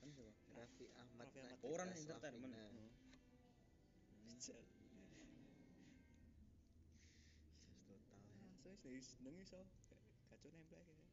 [0.02, 0.32] Kan siapa?
[0.58, 1.98] Raffi Ahmad Raffi Ahmad.
[1.98, 2.18] Slavina.
[2.18, 2.54] Entertainment.
[2.54, 2.90] Heeh.
[4.28, 4.64] Jajal.
[7.70, 8.38] Just total ya.
[8.46, 9.62] Langsung wis dari jeneng iso.
[10.30, 11.08] Kacau nempel kayak.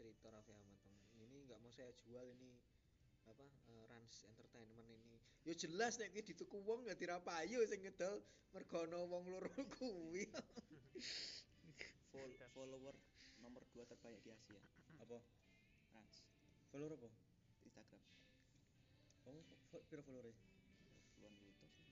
[0.00, 0.80] cerita Raffi Ahmad
[1.20, 2.56] ini nggak mau saya jual ini
[3.28, 8.24] apa eh, Rans Entertainment ini ya jelas nek kuwi dituku wong ya dirapayu sing ngedol
[8.50, 10.24] mergo ana wong loro kuwi
[12.10, 12.96] Fol follower
[13.50, 14.62] nomor 2 terbanyak di Asia.
[15.02, 15.18] Apa?
[15.90, 16.22] Rans.
[16.70, 17.10] Follower apa?
[17.66, 18.00] Instagram.
[19.26, 20.30] Oh, fo- piro follower
[21.14, 21.82] Puluhan juta sih.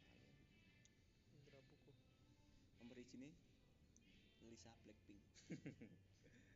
[1.35, 1.93] Indra buku.
[2.79, 3.35] Nomor ini
[4.41, 5.23] Lisa Blackpink.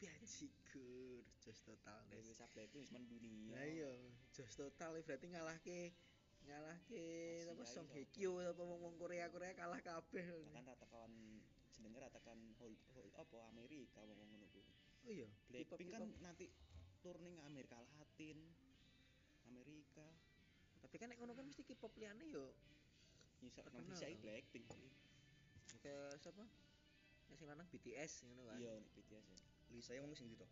[0.02, 2.26] bajigur just total Ya, Des.
[2.26, 3.54] Lisa Blackpink wis mendunia.
[3.54, 3.90] Lah iya
[4.32, 5.80] just total ya, berarti ngalahke
[6.42, 7.06] ngalahke
[7.46, 7.94] Asia apa iki Song sapa?
[7.94, 11.12] Hye Kyo apa wong Korea Korea kalah kabeh Kan rata kawan
[11.72, 14.66] jenenge rata kan hol, hol, apa Amerika wong ngono kuwi.
[15.02, 16.46] Oh iya Blackpink kan nanti
[16.98, 18.38] turning Amerika Latin,
[19.44, 20.06] Amerika.
[20.78, 22.54] tapi kan nek ngono kan mesti K-pop liyane yo
[23.38, 24.06] Ya sak nang bisa.
[24.16, 24.66] Blackpink.
[25.82, 26.46] kayak siapa
[27.26, 29.38] Nek sing lanang BTS ngono kan Iya BTS ya.
[29.72, 30.46] Lisa yang ngomong sing to?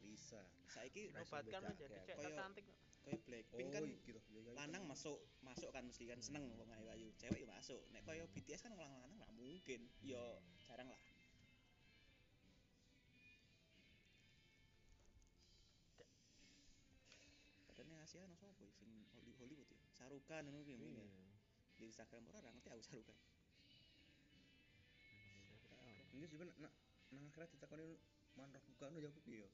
[0.00, 0.42] Lisa.
[0.66, 2.66] Saiki Obatkan menjadi cek kayak- tercantik.
[3.00, 4.20] kaya Blackpink Oh, kan gitu.
[4.28, 4.92] Ya, ya, lanang gitu.
[4.92, 8.72] masuk masuk kan mesti kan seneng wong ayu-ayu cewek ya masuk nek kaya BTS kan
[8.74, 10.20] orang lanang nggak mungkin yo
[10.60, 11.00] jarang lah
[18.10, 21.30] Asia no sopo ya, sing Holly- Hollywood ya Sarukan ngono ki mungkin ya Iya.
[21.78, 23.14] di Instagram ora ngerti aku Sarukan
[26.18, 26.74] Ini juga nak
[27.14, 27.86] nang akhirnya ditakoni
[28.34, 29.48] manrok bukan jawab piye yo?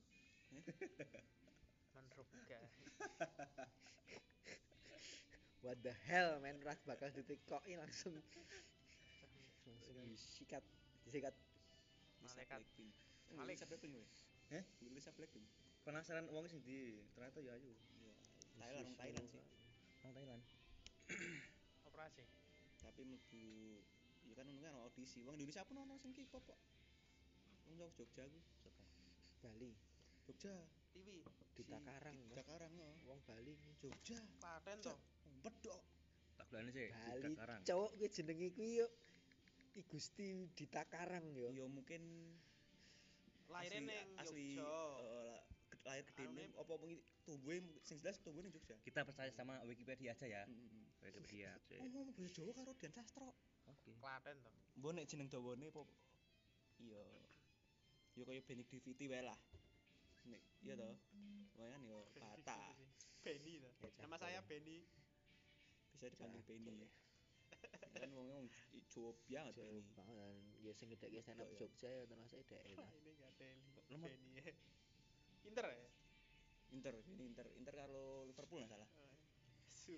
[1.92, 2.56] Manruka.
[5.60, 6.56] What the hell man?
[6.64, 8.16] Ras bakal ditikoki langsung
[9.68, 10.64] langsung disikat
[11.04, 11.36] disikat
[12.24, 12.56] Malaikat.
[12.64, 12.88] Blackpink
[13.28, 13.60] Oh, Malik.
[14.80, 15.44] Lisa Blackpink
[15.84, 17.76] Penasaran uang sing di ternyata ya ayu.
[18.58, 19.42] Thailand orang Thailand sih
[19.98, 20.42] Orang Thailand.
[21.84, 22.24] Operasi.
[22.78, 23.44] tapi mlebu
[24.24, 26.60] ya kan ngono kan audisi wong Indonesia pun ono sing K-pop kok
[27.66, 28.82] wong Jog- Jogja ku Siapa?
[29.42, 29.72] Bali
[30.24, 30.54] Jogja
[30.92, 31.08] TV.
[31.52, 32.34] di Takarang di.
[32.34, 32.94] Takarang oh.
[33.04, 34.98] wong Bali Jogja Klaten toh.
[35.42, 35.80] bedok
[36.36, 36.88] Tak belani sih.
[36.92, 37.32] Bali
[37.64, 38.86] cowok kuwi jenenge kuwi yo
[39.76, 42.02] I Gusti di Takarang yo ya mungkin
[43.46, 45.42] Lahirnya asli Jogja.
[45.86, 46.86] Lah, ke- lahir Anune- nih apa apa
[47.22, 50.42] tubuhnya sing jelas tubuhnya Jogja Kita percaya sama Wikipedia aja ya.
[50.44, 50.82] Mm.
[51.00, 51.54] Wikipedia.
[51.78, 53.30] oh ngomong bahasa Jawa karo Dian Sastro
[53.66, 53.94] Oke.
[53.94, 54.54] Klaten toh.
[54.76, 55.82] mbok nek jeneng dawane apa
[56.76, 57.02] iya
[58.12, 59.38] ya kaya Benik Diviti wae lah
[60.24, 60.74] nek iya
[61.54, 62.58] kan ya Bata
[63.22, 63.70] Benny toh.
[63.80, 64.86] Ya, Nama saya Benny.
[65.90, 66.42] bisa dipanggil.
[66.44, 66.88] Beni ya
[67.96, 68.44] kan wong wong
[68.86, 71.58] Jawa banget Beni banget dan ya sing gedhe stand up ya.
[71.58, 73.70] Jogja ya termasuk dhek Wah, ini enggak Benny.
[73.88, 74.12] Lemot.
[75.46, 75.86] Inter ya?
[76.74, 79.10] Inter ini Inter Inter karo Liverpool nggak salah Oh,
[79.70, 79.96] Su.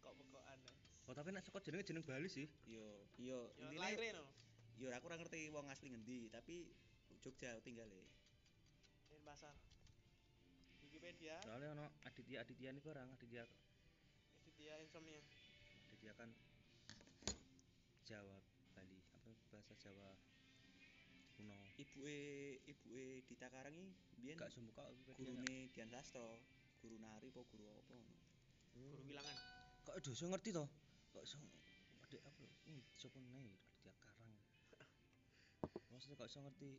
[0.00, 0.72] Kok pekokan ya?
[1.08, 2.46] Oh tapi nek saka jenenge jeneng Bali sih.
[2.68, 2.84] yo
[3.16, 3.72] yo Yo
[4.12, 4.24] no.
[4.78, 6.68] yo aku ora ngerti wong asli ngendi tapi
[7.18, 8.04] Jogja tinggal e
[9.10, 9.56] Ini pasar.
[10.84, 11.34] Wikipedia.
[11.42, 13.42] Soalnya ono Aditya Aditya ini orang Aditya
[14.54, 15.18] dia insomnia.
[15.90, 16.30] Aditya kan
[18.04, 18.38] Jawa
[18.72, 20.12] Bali apa bahasa Jawa
[21.38, 21.54] kuno.
[21.78, 22.18] ibuke
[22.66, 25.14] ibuke di Takarang iki biyen Gak sembuka Wikipedia.
[25.38, 26.42] gurune Dian Sastro
[26.82, 28.16] guru nari apa guru apa ngono
[28.74, 29.36] Guru bilangan.
[29.82, 30.68] Kok iso ngerti toh?
[31.10, 31.38] Kok iso
[32.02, 32.44] Adik apa?
[32.66, 34.34] Ini sopo nih Aditya Karang.
[35.90, 36.70] Maksudnya kok iso ngerti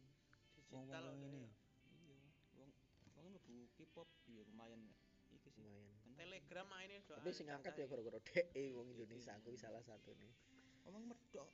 [0.59, 0.75] Digital
[1.09, 1.51] wong-wong ya.
[1.97, 2.19] iya
[2.55, 2.69] wong
[3.17, 4.81] wong mlebu K-pop ya lumayan
[5.29, 5.97] iki sih lumayan.
[6.13, 7.17] Telegram mainin doa.
[7.17, 10.29] tapi sing ngangkat ya gara-gara dhek wong Indonesia kuwi salah satu nih
[10.85, 11.49] omong medok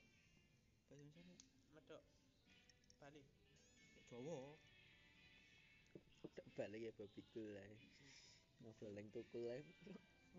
[0.85, 1.23] bahasa Indonesia
[1.71, 2.01] Medok.
[3.05, 3.21] Bali.
[4.09, 4.57] Jawa
[6.55, 7.67] balik ya babi kul lah
[8.63, 9.59] ngobrol yang tukul lah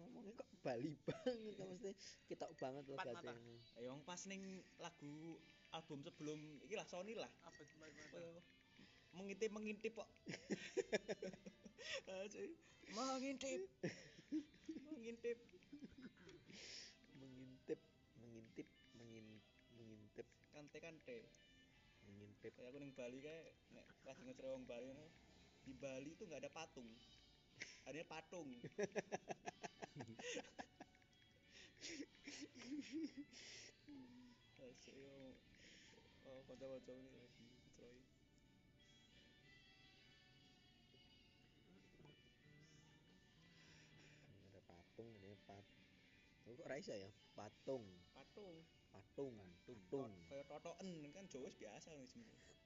[0.00, 1.92] ngomongnya kok Bali banget mesti
[2.24, 3.36] ketok banget loh batin
[3.76, 5.36] Ayo pas ning lagu
[5.76, 7.28] album sebelum iki lah Sony lah.
[7.44, 7.60] apa
[9.16, 10.08] mengintip mengintip kok.
[12.10, 12.26] Ah,
[12.90, 13.62] mengintip.
[14.90, 15.38] mengintip.
[17.14, 17.78] mengintip
[18.18, 19.26] mengintip mengin
[19.78, 21.45] mengintip Kante kante.
[22.16, 25.06] Mengintip Kayak aku ning Bali kayak nek lagi ngecer wong Bali ngono.
[25.66, 26.88] Di Bali itu nggak ada patung.
[27.84, 28.48] Adanya patung.
[34.66, 35.32] Asik yo.
[36.26, 37.46] Oh, kanca-kanca ini lagi
[37.78, 37.98] Troy.
[44.46, 45.64] ada patung ada pat
[46.46, 47.84] kok Raisa ya patung
[48.36, 48.56] Patung.
[48.96, 49.36] Patung
[49.66, 52.56] Tot- patung Kayak totoken kan Jawa biasa wis sebenarnya.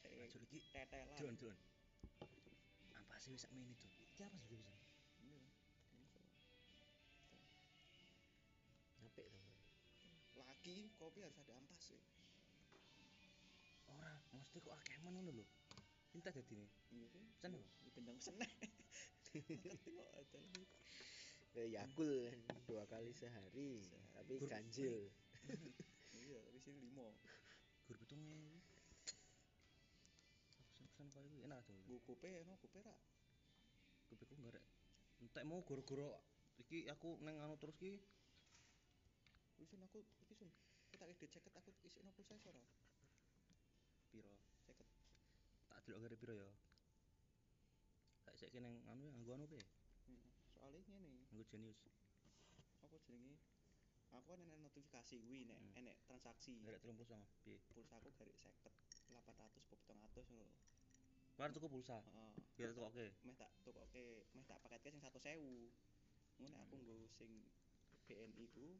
[0.00, 1.18] Kayak Jol iki tetelan.
[1.20, 1.58] Dron, dron.
[2.96, 3.88] Apa sih sak main itu?
[4.16, 4.72] Iki apa sih bisa?
[9.04, 9.24] Apik to
[10.40, 12.00] Lagi kopi harus ada ampas sih.
[13.92, 15.44] Ora, mesti kok akeh men ngono lho.
[16.16, 16.68] Entah dadi ne.
[16.94, 17.22] Iya sih.
[17.36, 17.64] Pesen lho.
[17.84, 18.50] Di bendang seneh.
[19.34, 20.40] Ngerti kok ada.
[21.54, 22.34] Eh, Yakul
[22.66, 23.78] dua kali sehari
[24.10, 25.06] tapi ganjil
[26.24, 27.12] Iya, tapi sini limo.
[27.84, 28.64] Gur pitunge.
[30.72, 31.74] Pesan-pesan kaya kuwi enak to.
[31.84, 32.94] Gue kope no kope ra.
[34.08, 34.64] Kupiku enggak rek.
[35.20, 36.20] Entek mau goro-goro
[36.60, 37.98] iki aku neng anu terus ki
[39.60, 40.50] Wis sun aku iki sun.
[40.88, 42.62] Kita ide ceket aku isi no pulsa ora.
[44.14, 44.30] piro?
[44.64, 44.88] Ceket.
[45.68, 46.50] Tak delok kare piro ya.
[48.24, 49.60] Tak saiki neng anu ya nganggo anu pe.
[50.54, 51.80] Soalnya ngene, nganggo Genius.
[52.84, 53.34] apa jenenge?
[54.14, 55.78] Aku kan enek notifikasi kuwi nek Hmm.
[55.80, 56.54] enek transaksi.
[56.62, 57.58] Ngerek 39 piye?
[57.74, 58.70] Pulsa aku garik 50,
[59.10, 60.56] 800 apa 700 ngono lho.
[61.34, 61.98] Keluar tuku pulsa.
[61.98, 62.32] Heeh.
[62.54, 63.06] Biar tukoke.
[63.26, 65.74] meh tak tukoke meh tak paketke sing 100.000
[66.38, 67.30] ngono aku nggo sing
[68.06, 68.78] BNI ku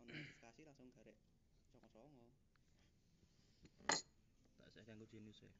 [0.00, 1.18] ono notifikasi langsung garek
[1.68, 2.28] songo-songo
[4.60, 5.52] Tak saiki nganggo Genius ya.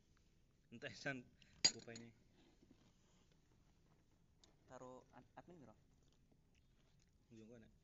[0.73, 1.19] Entek san
[1.73, 2.09] kupene.
[4.71, 5.03] karo
[5.37, 5.75] admin piro
[7.37, 7.80] Yo kok nek.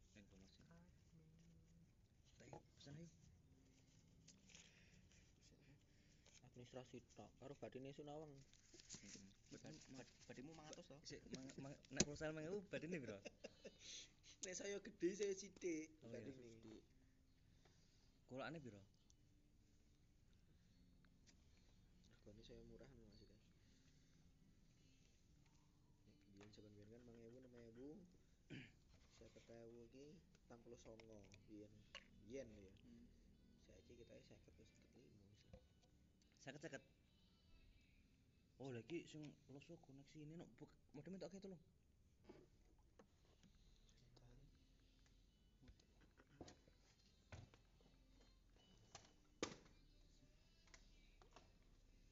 [2.86, 3.10] Tak pesan ayo.
[6.46, 8.30] administrasi tok karo badine Sunawang
[10.30, 11.18] badimu 100 to Sik
[11.90, 13.18] nek pulsa 1000 badine piro?
[14.46, 16.78] nek saya gede saya sithik Oh iya, badine.
[18.30, 18.78] Kulakane piro?
[22.22, 23.38] regane saya murah nih maksudnya
[26.06, 27.98] Nek biyen zaman biyen kan 5000 6000
[29.18, 30.06] saya ketahui iki
[30.46, 30.86] 69
[31.50, 31.72] biyen
[32.26, 33.06] yen ya Hmm.
[33.66, 35.10] saiki kita 50 ke 55
[35.40, 35.58] bisa
[36.42, 36.82] Seket seket.
[38.58, 41.62] Oh lagi sing loso koneksi ini no buk modemnya tak kayak tolong.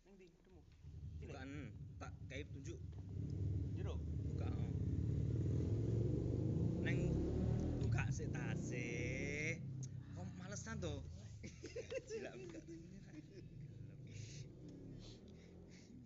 [0.04, 0.60] Neng ndi ketemu?
[1.20, 1.48] Bukan
[2.00, 2.78] tak kayak tunjuk
[3.74, 3.94] Jero.
[4.28, 4.48] buka.
[6.84, 6.98] Neng
[7.80, 8.88] buka sih tase.
[10.14, 11.00] Kok malesan tuh?
[12.08, 12.98] Gila buka tuh ini.
[13.04, 13.12] Ra.
[15.74, 16.00] Gelem.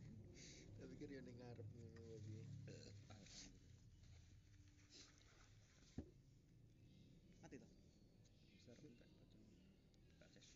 [0.79, 1.91] tapi pikir yo ning ngarep ngono
[2.25, 3.57] piye Eh, alhamdulillah.
[7.41, 7.69] Mati to.
[8.53, 9.43] Besar entek bacaan.
[10.09, 10.47] Buka ces.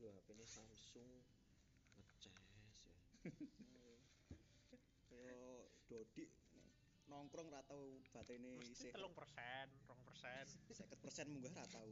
[0.00, 1.12] Sini lho HP ini Samsung
[2.00, 2.96] ngecas ya
[5.12, 5.44] Kaya
[5.92, 6.24] Dodi
[7.12, 11.90] nongkrong ra tau batene mesti isih telung persen rong persen 50% munggah ra tau.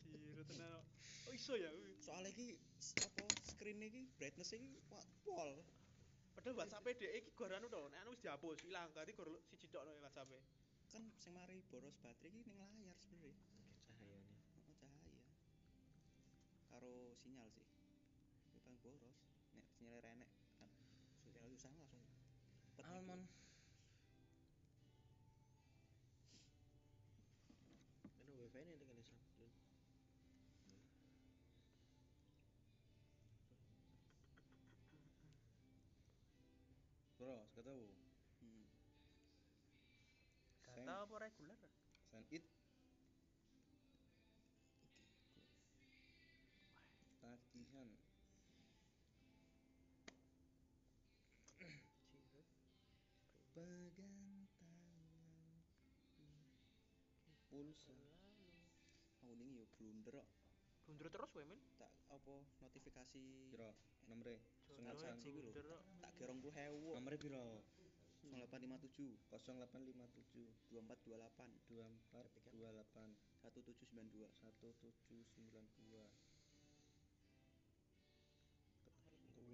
[0.00, 0.80] Jiro tenan
[1.28, 1.68] oh iso ya.
[2.00, 2.56] Soalnya iki
[3.04, 4.80] apa screen iki brightness iki
[5.26, 5.52] pol.
[6.32, 9.68] padahal WhatsApp dhek iki gor anu to nek anu wis dihapus ilang berarti gor siji
[9.68, 10.40] tok no WhatsApp e
[10.88, 13.61] Kan sing mari boros baterai iki ning layar sebenarnya.
[16.82, 17.62] Karo sinyal sih.
[18.50, 19.14] Itu paling boros.
[19.54, 20.26] Nek sinyal renek
[20.58, 20.66] kan
[21.22, 21.86] sinyal susah langsung
[23.06, 23.22] kan
[28.34, 28.98] wifi ini dengan
[37.22, 37.86] Bro, sekat tahu.
[38.42, 38.66] Hmm.
[40.66, 41.54] Data apa reguler
[42.10, 42.42] Send it.
[53.62, 55.62] Pegang tangan.
[57.46, 57.94] Pulsa.
[59.22, 60.26] Aku ning yo blunder kok.
[60.82, 61.62] Bundur terus kowe min.
[61.78, 63.22] tak apa notifikasi
[63.54, 63.70] Piro?
[64.10, 64.42] Nomere?
[64.98, 65.78] Saksi kuwi lho.
[66.02, 67.62] tak kira 20.000 Nomere piro?
[68.34, 73.14] 0857 0857 2428 2428
[73.46, 76.10] 1792 1792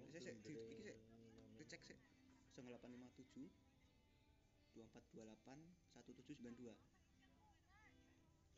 [0.09, 0.97] Sik, sik, di- iki sik.
[1.61, 1.97] dicek sih
[2.57, 3.68] 0857
[4.75, 5.57] 2428
[5.95, 6.75] 1792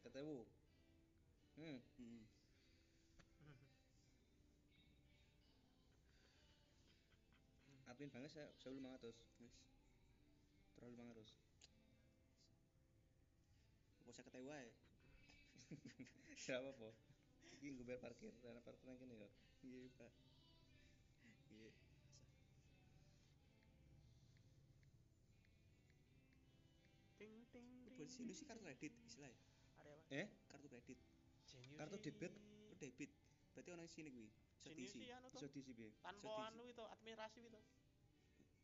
[0.02, 0.40] Ketemu.
[1.62, 2.24] Hmm, hmm.
[7.86, 9.14] admin banget saya 1500.
[9.44, 9.56] wis
[10.74, 11.38] Terlalu 500.
[14.02, 14.74] apa saya ketawa ya
[16.66, 16.90] apa-apa.
[17.62, 19.30] Iki nggo bayar parkir, dana parkir nang kene ya.
[19.62, 20.31] iya pak
[28.02, 29.38] buat sini sih kartu kredit istilahnya?
[30.10, 30.98] Eh, kartu kredit
[31.46, 32.04] Genius Kartu sih.
[32.10, 32.34] debit?
[32.66, 33.12] oh debit
[33.54, 34.26] berarti orang sini gue
[34.64, 35.90] Genius sih setisi anu iso diisi piye?
[36.02, 37.62] Tanpa anu itu administrasi itu.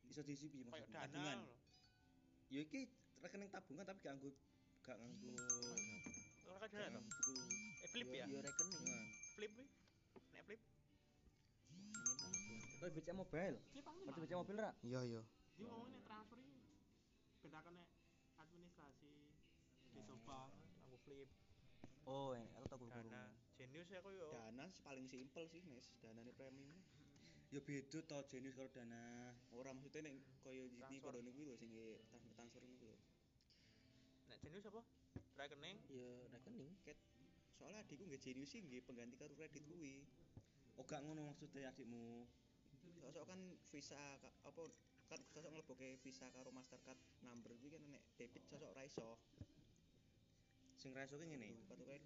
[0.07, 0.99] Iso diisi piye Kayak maksudnya?
[0.99, 1.05] dana.
[1.05, 1.39] tabungan.
[2.47, 2.79] Ya iki
[3.19, 4.29] rekening tabungan tapi gak nganggo
[4.81, 5.33] gak nganggo
[6.47, 7.33] Ora kan nganggo buku
[7.77, 8.25] Eh flip ya?
[8.25, 8.73] Yo rekening.
[8.73, 9.05] tabungan.
[9.33, 9.67] Flip kuwi.
[10.31, 10.61] Nek flip.
[11.67, 13.57] ya Kowe BCA mobile.
[13.67, 14.71] Flip aku Ngerti BCA mobil ra?
[14.81, 15.21] Iya iya.
[15.53, 16.57] Dia ngomongin transfer ini
[17.39, 17.89] bedakan nek
[18.38, 19.11] administrasi
[19.98, 20.50] dicoba
[20.86, 21.30] aku flip.
[22.08, 23.10] Oh, eh, aku tak guru-guru.
[23.12, 23.24] dana.
[23.58, 24.30] Genius ya aku yo.
[24.32, 25.91] Dana paling simpel sih nes.
[26.00, 26.78] Dana premium.
[27.52, 29.32] Ya beda to jenis karo dana.
[29.56, 31.00] orang maksudnya nek kaya Transfer.
[31.00, 31.72] pada niku lho sing
[32.12, 32.98] transfer transfer niku lho
[34.28, 34.82] nek genius apa?
[35.39, 35.78] Rekening?
[35.91, 36.72] Yo rekening.
[37.58, 40.06] soalnya adikku nggak jenius sih nggak pengganti kartu kredit kuwi.
[40.78, 42.28] Oh gak ngono maksudnya adikmu.
[42.98, 43.39] sosok kan
[43.72, 44.64] visa apa
[45.08, 49.16] kan sosok nglebokke visa karo mastercard number kuwi kan nek debit sosok ora iso
[50.88, 51.51] Sing ra iso ki ngene.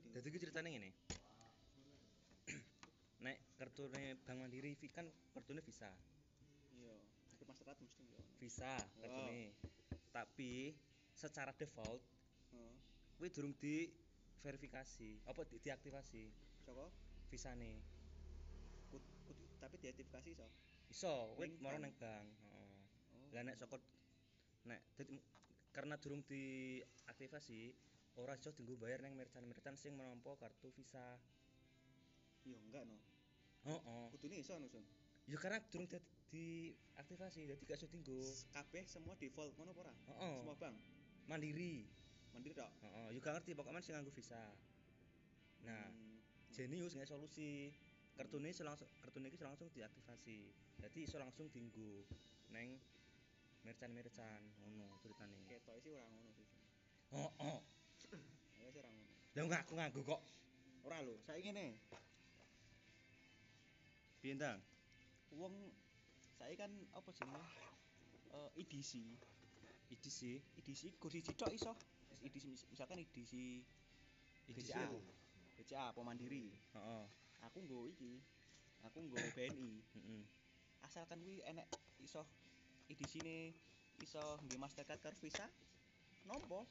[0.09, 0.89] Dadi iki ceritane ngene.
[3.29, 5.05] Nek kartune Bank Mandiri kan
[5.37, 5.93] kartune Visa.
[6.73, 6.97] iya
[7.45, 9.53] mastercard mesti yo Visa kartune.
[10.09, 10.73] Tapi
[11.13, 12.01] secara default
[12.57, 12.73] heeh
[13.21, 13.85] kuwi durung di
[14.41, 16.25] verifikasi, apa di diaktifasi
[16.65, 16.89] saka
[17.29, 17.77] visane.
[18.89, 19.05] kut,
[19.61, 20.49] tapi diidentifikasi iso
[20.89, 22.73] Iso, kuwi moro nang bank, heeh.
[23.13, 23.77] oh Lah nek saka
[24.65, 24.81] nek
[25.69, 31.17] karena durung diaktifasi ora iso dienggo bayar nang merchant-merchant sing menampa kartu Visa.
[32.43, 32.97] iya enggak no
[33.63, 34.05] Heeh.
[34.11, 34.83] kudune iso no Sun
[35.29, 35.85] Ya karena durung
[36.31, 38.19] di diaktifasi, dadi gak iso dienggo.
[38.51, 40.35] kabeh semua default ngono apa ora Heeh.
[40.41, 40.75] semua bank
[41.29, 41.85] Mandiri.
[42.33, 44.41] mandiri tok Heeh, yo gak ngerti pokoknya sing nganggo Visa.
[45.61, 46.17] Nah, Hmm.
[46.51, 47.71] Genius nggak solusi.
[48.17, 50.51] Kartune iso langsung kartune iki iso langsung diaktifasi.
[50.81, 52.03] Dadi iso langsung dienggo
[52.51, 52.75] neng
[53.63, 55.37] merchant-merchant ngono ceritane.
[55.47, 56.65] ketok sih ora ngono sih Sun.
[57.13, 57.59] Heeh.
[59.35, 60.21] Lah aku nganggo kok.
[60.81, 61.77] ora lho saiki ngene.
[64.19, 64.59] Piye ndang?
[65.31, 65.55] wong
[66.35, 67.43] saiki kan apa jenenge?
[68.35, 69.07] Eh Iki sih.
[69.91, 71.71] EDC kursi tok iso.
[72.23, 73.33] EDC mis- misalkan EDC
[74.47, 74.87] Iki BCA
[75.59, 76.51] BCA apa mandiri?
[76.75, 77.03] Heeh.
[77.41, 78.19] aku nggo iki.
[78.89, 80.23] Aku nggo BNI Heeh.
[80.81, 81.69] asalkan kuwi enek
[82.01, 82.25] iso
[82.89, 83.53] EDC ne
[84.01, 85.45] iso nggih Mastercard karo Visa
[86.25, 86.65] nompo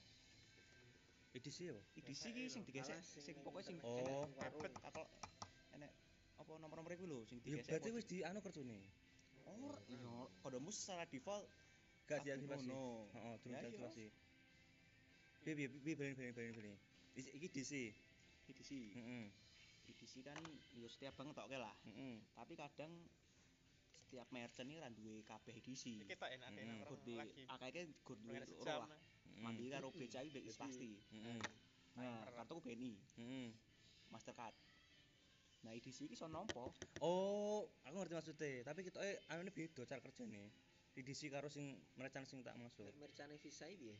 [1.30, 1.78] Sih yo.
[1.94, 4.26] EDC Biasa ki lho, sing digesek Alas, sing pokoknya sing Oh.
[4.34, 5.04] debit akal
[5.72, 5.90] enek
[6.36, 8.78] apa nomor-nomor iku lho sing Ya digesek berarti wis di anu kartune.
[9.46, 10.10] oh iya
[10.42, 11.46] kodomu secara default
[12.06, 12.66] Gak diaktifasi.
[12.66, 13.70] Heeh, durung Ya, iya.
[13.70, 14.04] diaktifasi.
[15.40, 16.76] Piye piye piye balen balen balen balen.
[17.14, 17.72] Iki DC.
[18.50, 19.24] EDC Heeh.
[19.86, 20.42] EDC kan
[20.74, 22.18] yo setiap bank tokke lah Heeh.
[22.34, 22.90] tapi kadang
[24.02, 26.02] setiap merchant ini ra duwe kabeh edisi.
[26.02, 28.98] kita enak Mm, enak Gur orang di lagi akeh kur duwe lah.
[29.40, 31.00] Mandiri karo BCA iki wis pasti.
[31.10, 31.40] Heeh.
[31.96, 32.32] Nah, Timer.
[32.38, 33.48] kartuku BNI, Heeh.
[34.08, 34.54] Mastercard.
[35.60, 36.68] Nah, edisi iki iso nampa.
[37.00, 38.64] Oh, aku ngerti maksudnya.
[38.64, 40.44] Tapi kita eh anu ini beda cara kerjanya.
[40.90, 42.88] Di DC karo sing merchant sing tak masuk.
[42.90, 43.96] Nek merchane Visa iki piye?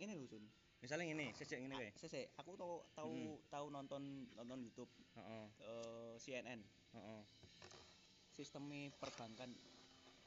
[0.00, 0.44] Ini lho, Sun.
[0.82, 1.88] Misalnya ngene, sejak ngene kae.
[1.88, 3.38] Ah, Sese, aku tau tau Hmm.
[3.46, 4.02] tau nonton
[4.34, 6.58] nonton YouTube Heeh, eh, CNN.
[6.90, 7.22] heeh.
[8.32, 9.52] Sistemnya perbankan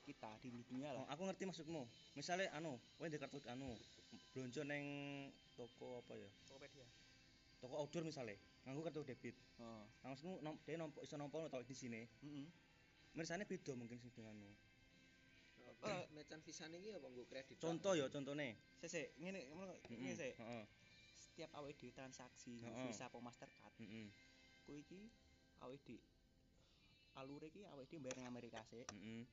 [0.05, 1.11] kita di dunia Oh, lah.
[1.11, 1.83] aku ngerti maksudmu.
[2.15, 3.75] Misalnya anu, kowe ndek kartu anu,
[4.33, 4.85] blonjo neng
[5.55, 6.29] toko apa ya?
[6.47, 6.85] Tokopedia
[7.61, 8.35] Toko outdoor misalnya,
[8.67, 9.35] nganggo kartu debit.
[9.57, 9.83] Heeh.
[10.03, 12.03] Langsung nom, dia nompo iso nompo tau di sini.
[12.03, 12.47] Heeh.
[13.15, 14.51] Mirsane beda mungkin sing denganmu.
[15.85, 16.03] Eh.
[16.17, 17.61] merchant Visa niki apa nggo kredit?
[17.61, 18.57] Contoh ya, contone.
[18.81, 20.33] Sese, ngene ngene sik.
[20.39, 20.63] Heeh.
[21.15, 22.89] Setiap awake dhewe transaksi Heeh.
[22.89, 24.09] Visa apa Mastercard, Heeh.
[24.65, 25.01] kuwi iki
[25.61, 26.01] awake dhewe
[27.15, 28.87] alure iki awake dhewe bayar Amerika sik.
[28.91, 29.23] Heeh.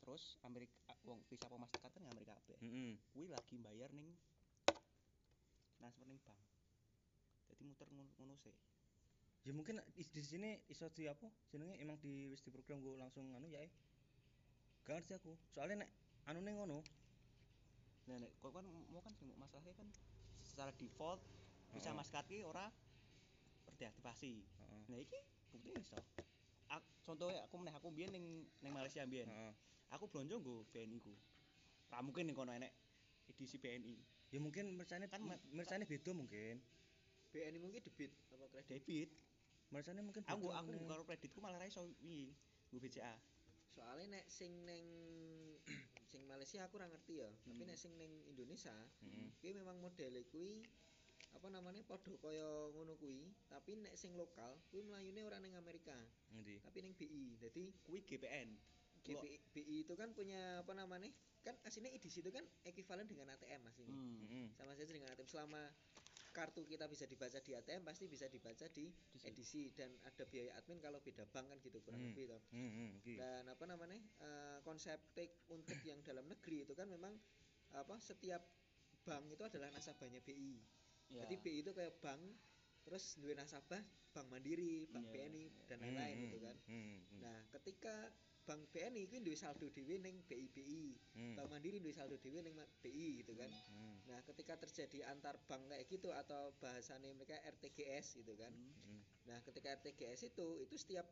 [0.00, 0.74] Terus Amerika
[1.04, 2.56] wong Visa apa Mastercard kan Amerika kabeh.
[2.64, 2.96] Heeh.
[3.12, 4.16] kuwi lagi bayar ning
[5.76, 6.40] transfer ning bank.
[7.52, 8.56] Jadi muter ngono sih.
[9.40, 12.92] ya mungkin di, di sini iso di apa jenenge emang di wis di program gue
[13.00, 13.72] langsung anu ya eh.
[14.84, 15.90] gak ngerti aku soalnya nek
[16.28, 16.84] anu ning ngono
[18.04, 19.88] nah nek kau kan mau kan sing masalahnya kan
[20.44, 21.24] secara default
[21.72, 21.96] bisa Heeh.
[21.96, 22.68] maskat ki ora
[23.64, 25.18] berdeaktivasi heeh nah iki
[25.56, 25.96] bukti iso
[27.08, 29.54] contohnya aku meneh aku biyen ning ning Malaysia biyen heeh
[29.90, 31.14] aku blonjo nggo BNI ku.
[31.90, 32.70] Ra mungkin ning kono enek
[33.30, 33.94] edisi BNI
[34.30, 36.62] ya mungkin mercane Kan- mercane beda mungkin.
[37.30, 38.70] BNI mungkin debit apa kredit?
[38.82, 39.10] Debit.
[39.70, 42.34] Mercane mungkin aku aku karo kreditku malah ra iso wingi
[42.70, 43.14] nggo BCA
[43.70, 44.82] soalnya nek sing neng
[46.10, 47.70] sing Malaysia aku ora ngerti ya tapi Hmm.
[47.70, 49.30] nek sing neng Indonesia Heeh.
[49.38, 50.66] kuwi memang modele kuwi
[51.30, 55.94] apa namanya podo kaya ngono kuwi tapi nek sing lokal kuwi melayune ora neng Amerika
[56.34, 56.58] ngendi?
[56.66, 58.58] tapi neng BI jadi kuwi GPN
[59.02, 61.08] GPI BI itu kan punya apa namanya
[61.40, 64.46] kan aslinya edisi itu kan ekuivalen dengan ATM mas ini hmm.
[64.54, 65.62] sama saja dengan ATM selama
[66.30, 69.26] kartu kita bisa dibaca di ATM pasti bisa dibaca di Edisi.
[69.26, 72.12] edisi dan ada biaya admin kalau beda bank kan gitu kurang Hmm.
[72.14, 72.42] lebih toh.
[72.54, 77.16] heeh iki dan apa namanya eh, konsep take untuk yang dalam negeri itu kan memang
[77.74, 78.44] apa setiap
[79.02, 80.60] bank itu adalah nasabahnya BI
[81.10, 81.26] Ya.
[81.26, 82.22] jadi BI itu kayak bank
[82.86, 83.82] terus duwe nasabah
[84.14, 85.64] bank mandiri bank Iya, BNI iya.
[85.66, 87.94] dan lain-lain Hmm, gitu kan heeh nah ketika
[88.50, 91.38] bank BNI itu duwe saldo dhewe ning BI BI Hmm.
[91.38, 95.70] bank mandiri duwe saldo dhewe ning BI gitu kan heeh nah ketika terjadi antar bank
[95.70, 98.98] kayak gitu atau bahasannya mereka RTGS gitu kan Hmm.
[99.20, 101.06] Nah, ketika RTGS itu itu setiap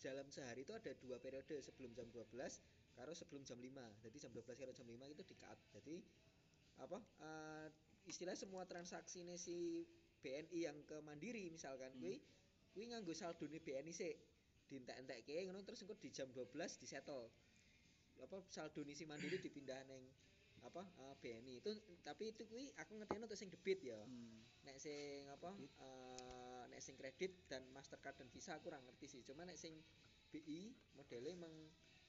[0.00, 2.62] dalam sehari itu ada dua periode sebelum jam 12
[2.96, 3.82] karo sebelum jam 5.
[4.00, 5.58] Jadi jam 12 karo jam 5 itu di-cut.
[5.76, 6.00] Jadi
[6.78, 7.02] apa?
[7.20, 7.66] eh,
[8.06, 9.84] istilah semua transaksi ini si
[10.22, 12.00] BNI yang ke Mandiri misalkan Hmm.
[12.00, 12.16] kuwi
[12.72, 14.16] kuwi nganggo saldone BNI sik
[14.68, 17.32] dientek-entekke ngono terus engko di jam 12 disettle.
[18.20, 20.04] Apa saldone si Mandiri dipindah neng
[20.58, 21.70] apa eh, BNI itu
[22.02, 23.98] tapi itu kuwi aku ngerti untuk sing debit ya.
[24.02, 24.42] Hmm.
[24.66, 29.20] nek sing apa eh, nek sing kredit dan Mastercard dan Visa aku kurang ngerti sih.
[29.24, 29.80] Cuma nek sing
[30.28, 31.54] BI modelnya emang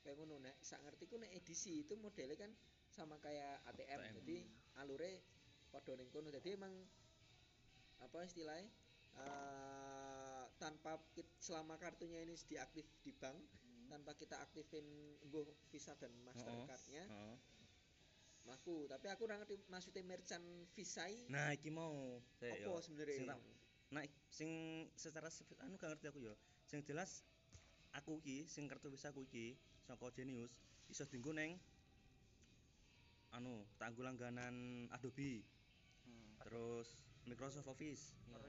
[0.04, 0.42] kayak ngono.
[0.44, 2.52] Nek sak ngertiku nek edisi itu modelnya kan
[2.90, 4.14] sama kayak ATM, ATM.
[4.22, 4.38] jadi
[4.82, 5.12] alure
[5.70, 6.28] padha ning kono.
[6.34, 6.74] Jadi emang
[8.00, 8.68] apa istilahnya
[9.20, 9.89] eh,
[10.60, 11.00] tanpa
[11.40, 13.40] selama kartunya ini diaktif di bank
[13.90, 14.86] tanpa kita aktifin
[15.26, 17.38] nggo Visa dan Mastercardnya heeh
[18.48, 20.44] mlaku tapi aku ora ngerti maksudnya merchant
[20.74, 21.30] Visa i.
[21.30, 22.18] Nah iki mau.
[22.42, 23.36] Apa sing sebenarnya?
[23.36, 23.40] Tak
[23.90, 24.50] Nah, sing
[24.94, 25.34] secara
[25.66, 26.34] anu gak ngerti aku ya.
[26.66, 27.26] Sing jelas
[27.94, 29.54] aku iki sing kartu Visa aku iki
[29.86, 30.54] saka Genius
[30.90, 31.58] iso dienggo neng
[33.34, 35.46] anu tangguh langganan Adobe,
[36.02, 36.34] Hmm.
[36.42, 38.42] terus Microsoft Office, Ya.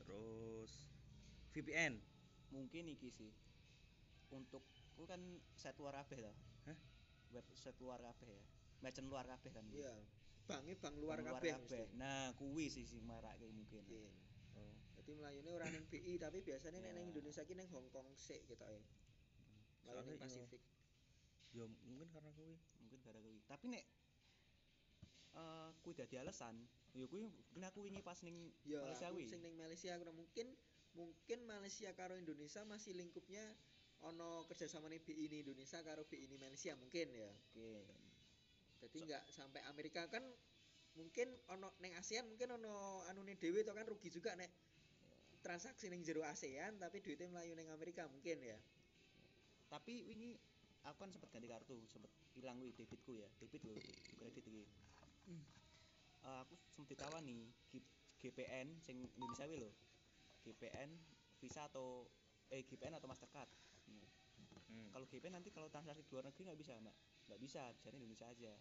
[0.00, 0.88] terus
[1.54, 1.94] VPN.
[2.50, 3.30] mungkin iki sih
[4.30, 4.62] untuk
[4.94, 5.18] ku kan
[5.54, 6.30] set luar kabeh
[6.66, 6.78] Hah?
[7.30, 8.42] web set luar kabeh ya
[8.78, 9.94] merchant luar kabeh kan Iya.
[10.44, 11.56] Banknya bank luar kabeh
[11.96, 14.12] nah kuwi sih sing marake mungkin Mungkin.
[14.54, 14.70] Oh.
[15.00, 16.96] Jadi melayune ora ning BI tapi biasanya nek Ya.
[17.00, 18.82] ning Indonesia ki ning Hong Kong sik gitu ya.
[19.88, 20.20] Melayune iya.
[20.20, 20.62] Pasifik.
[21.56, 22.60] Ya mungkin karena kuwi.
[22.76, 23.84] mungkin gara kuwi tapi nek
[25.34, 26.54] eh kuwi dadi alasan
[26.92, 30.12] ya kuwi mungkin aku wingi pas ning Ya, Malaysia aku kuwi sing ning Malaysia aku
[30.12, 30.46] mungkin
[30.94, 33.42] mungkin Malaysia karo Indonesia masih lingkupnya
[34.04, 37.30] ono kerjasama nih BI ini Indonesia karo BI ini Malaysia mungkin ya.
[37.54, 37.72] oke.
[38.82, 40.06] Jadi nggak sampai Amerika.
[40.12, 40.22] Kan
[40.94, 44.50] mungkin ono neng ASEAN mungkin ono anune dhewe to kan rugi juga nek
[45.42, 48.58] transaksi ning jero ASEAN tapi duitnya melayu neng Amerika mungkin ya.
[49.72, 50.38] tapi wingi
[50.86, 53.26] aku kan sempet ganti kartu sempet hilang kuwi debitku ya.
[53.42, 53.74] Debit lho
[54.20, 54.62] kredit iki.
[56.24, 57.90] Eh, aku sempet ditawani G-
[58.22, 59.70] GPN sing Indonesia kuwi lho
[60.44, 60.90] GPN
[61.40, 62.04] Visa atau
[62.52, 63.48] eh GPN atau Mastercard
[63.84, 64.04] Hmm.
[64.72, 64.88] Hmm.
[64.92, 66.96] kalau GPN nanti kalau transaksi di luar negeri nggak bisa mbak
[67.28, 68.52] nggak bisa bisa di Indonesia aja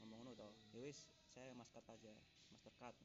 [0.00, 2.12] ngomong ngono toh ya wis saya Mastercard aja
[2.48, 2.96] Mastercard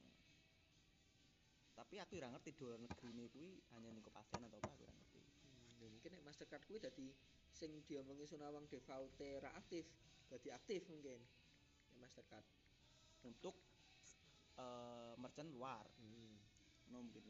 [1.76, 4.84] tapi aku ora ngerti di luar negeri ini kuwi hanya lingkup ASEAN atau apa aku
[4.88, 7.12] ora ngerti Hmm, ya mungkin nek Mastercard kuwi dadi
[7.52, 9.88] sing diomongi Sunawang default ra aktif,
[10.28, 11.20] dadi aktif mungkin.
[11.92, 12.44] Ya Mastercard.
[13.26, 13.56] untuk
[14.56, 16.38] eh merchant luar Hmm.
[16.94, 17.26] no mungkin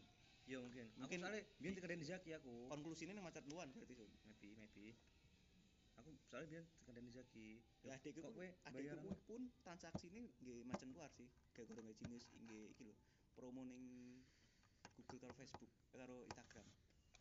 [0.45, 0.85] Ya mungkin.
[0.93, 2.69] Aku Mungkin- soalnya biyen dikandani Zaki aku.
[2.69, 4.09] konklusinya nih merchant luar berarti Sun.
[4.29, 4.93] Maybe, maybe.
[5.97, 7.47] Aku soalnya biyen dikandani Zaki.
[7.81, 11.97] ya adikku kok kowe adikku pun, pun transaksi ini nggih merchant luar sih gara nggak
[11.97, 12.93] jenis nggih iki lho
[13.33, 13.85] promo ning
[14.97, 16.65] Google karo Facebook eh, karo Instagram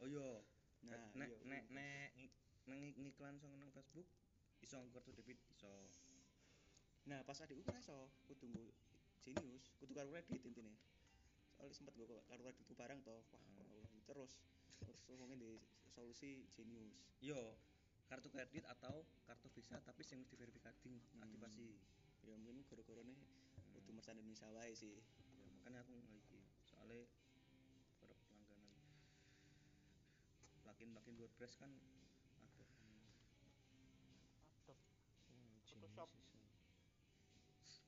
[0.01, 0.41] Oh iya.
[0.85, 2.25] nah nek iya, nek kuwi.
[2.65, 4.09] nek ngiklan sing nang Facebook
[4.61, 5.69] iso kartu debit iso.
[7.05, 8.65] Nah, pas adikku kan iso kudu nggo
[9.21, 10.73] Genius, kudu karo kredit intine.
[11.55, 13.23] Soalnya sempet nggo karo kredit ku barang toh.
[13.31, 14.37] Wah, terus
[14.85, 15.53] terus ngomongin di
[15.89, 16.99] solusi Genius.
[17.23, 17.57] Yo,
[18.11, 20.93] kartu kredit atau kartu Visa tapi sing diverifikasi
[21.23, 21.79] aktivasi.
[22.25, 23.19] Ya mungkin gara-gara nih
[23.77, 24.99] kudu merchant Indonesia wae sih.
[24.99, 26.41] Ya, makanya aku iki.
[26.69, 27.07] Soalnya
[28.01, 28.73] para pelangganan.
[30.65, 32.65] plugin-plugin WordPress kan ada
[35.29, 36.09] Hmm, Photoshop.
[36.09, 36.57] genius
[37.65, 37.85] iso.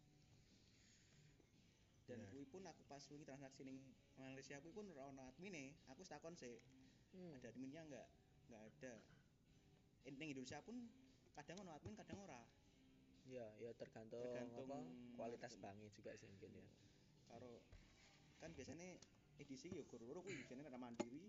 [2.06, 2.30] Dan Bener.
[2.30, 3.82] kuwi pun aku pas wingi transaksi ning
[4.14, 6.58] Malaysia kuwi pun ora ono admine aku takon sih
[7.16, 7.32] Hmm.
[7.40, 8.08] ada adminnya enggak
[8.44, 8.92] enggak ada.
[10.04, 10.76] Eh, ning Indonesia pun
[11.32, 12.44] kadang ono admin kadang ora.
[13.24, 14.78] Ya, ya tergantung, Tergantung apa
[15.16, 16.66] kualitas banknya juga sih mungkin ya.
[17.26, 17.58] karo
[18.38, 19.00] kan biasanya
[19.40, 21.26] edisi yo guru-guru kuwi biasanya ada mandiri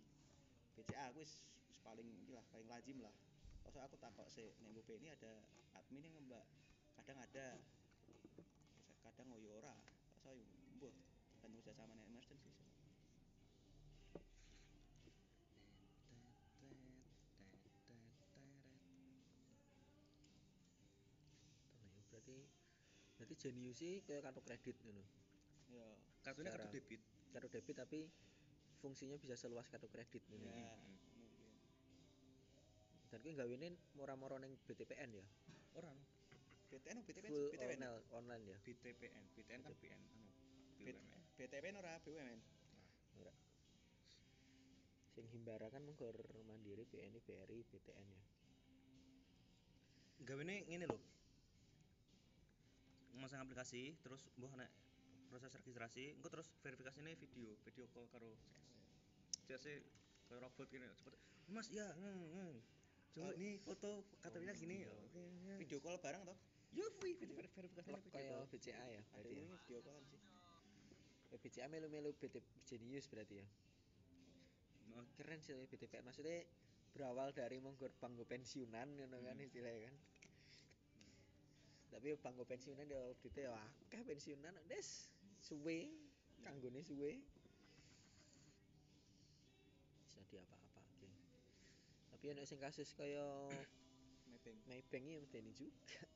[0.78, 1.42] BCA kuwi wis
[1.88, 3.16] paling lah paling lazim lah.
[3.64, 5.40] Terus aku takok sih ning ini ada
[5.74, 6.44] admin yang mbak
[7.00, 7.58] kadang ada.
[9.08, 9.74] Kadang oh yo ora
[10.22, 10.44] Terus
[10.78, 10.92] yo
[11.48, 11.96] mbuh tergantung
[12.28, 13.18] kerja sama nek Mas dan
[16.58, 16.76] sih
[21.74, 22.38] Nah, ya berarti
[23.16, 25.04] berarti jenius sih kayak kartu kredit ngono.
[25.68, 25.84] yo
[26.22, 28.00] kartunya kartu Secara- debit Kartu debit tapi
[28.78, 30.48] fungsinya bisa seluas kartu kredit ngono.
[30.48, 31.16] ya mungkin
[33.08, 35.26] Dan kuwi gawene mora-mora ning BTPN ya.
[35.74, 35.96] orang
[36.68, 38.58] BTN BTPN Full BTPN online, online ya.
[38.60, 40.28] BTPN BTN kan BN anu
[40.78, 42.40] BUMN BTPN ora BUMN
[45.14, 46.14] Sing Himbara kan menggur
[46.46, 48.22] Mandiri, BNI, BRI, BTN ya.
[50.28, 51.00] gawene ngene lho
[53.16, 54.68] masang aplikasi terus mbuh nek
[55.32, 58.36] proses registrasi engko terus verifikasine video video call karo
[59.48, 59.88] jase
[60.28, 61.16] kayak robot gini cepet
[61.48, 62.52] mas ya ngeng ngeng
[63.16, 63.34] coba Oh.
[63.34, 64.94] ini foto KTP-nya gini iya.
[64.94, 65.56] ya.
[65.58, 66.38] video call bareng toh
[66.76, 69.42] ya free video verifikasinya Klub video kayak call BCA ya ada ya.
[69.42, 70.20] ini video callan sih
[71.36, 73.48] BCA melu-melu BT Jenius berarti ya.
[74.96, 76.48] Oh, Keren sih BTPN maksudnya
[76.96, 79.46] berawal dari monggo bangku pensiunan ngono kan Hmm.
[79.46, 79.96] istilahnya kan.
[81.92, 83.54] Tapi bangku pensiunan ya audite ya
[83.88, 85.12] akeh pensiunan des
[85.44, 85.92] suwe
[86.42, 87.20] kanggone suwe.
[90.08, 91.10] Bisa diapa-apa oke.
[92.16, 93.24] Tapi ana sing kasus kaya
[94.32, 96.08] mapping Maybank ya medeni juga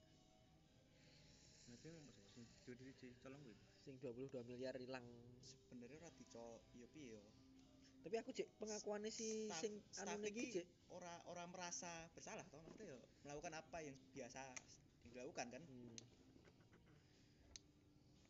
[1.72, 5.04] nanti mau sing dua di colong kuwi sing 22 miliar hilang.
[5.66, 7.24] sebenarnya ora dicol yo piye yo
[8.02, 12.60] Tapi aku cek pengakuannya si Staff- sing anu iki cek ora ora merasa bersalah toh
[12.60, 14.42] maksudnya yo melakukan apa yang biasa
[15.08, 15.96] dilakukan kan Hmm.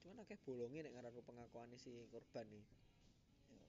[0.02, 2.66] Cuman akeh bolongnya nek ngaran pengakuannya si korban nih.
[3.49, 3.62] Yo,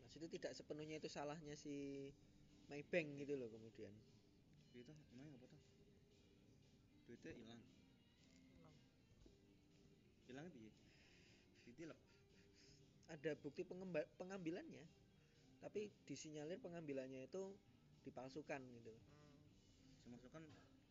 [0.00, 2.08] Maksudnya tidak sepenuhnya itu salahnya si
[2.66, 3.90] Maybank gitu loh kemudian.
[4.70, 5.60] itu emangnya apa tuh
[7.04, 7.58] duitnya hilang
[10.30, 10.70] hilangnya piye
[11.66, 11.98] ditilep
[13.10, 14.86] Ada bukti pengemba- pengambilannya.
[15.58, 17.42] Tapi disinyalir pengambilannya itu
[18.06, 19.02] dipalsukan gitu loh.
[19.82, 20.44] Hmm, termasuk kan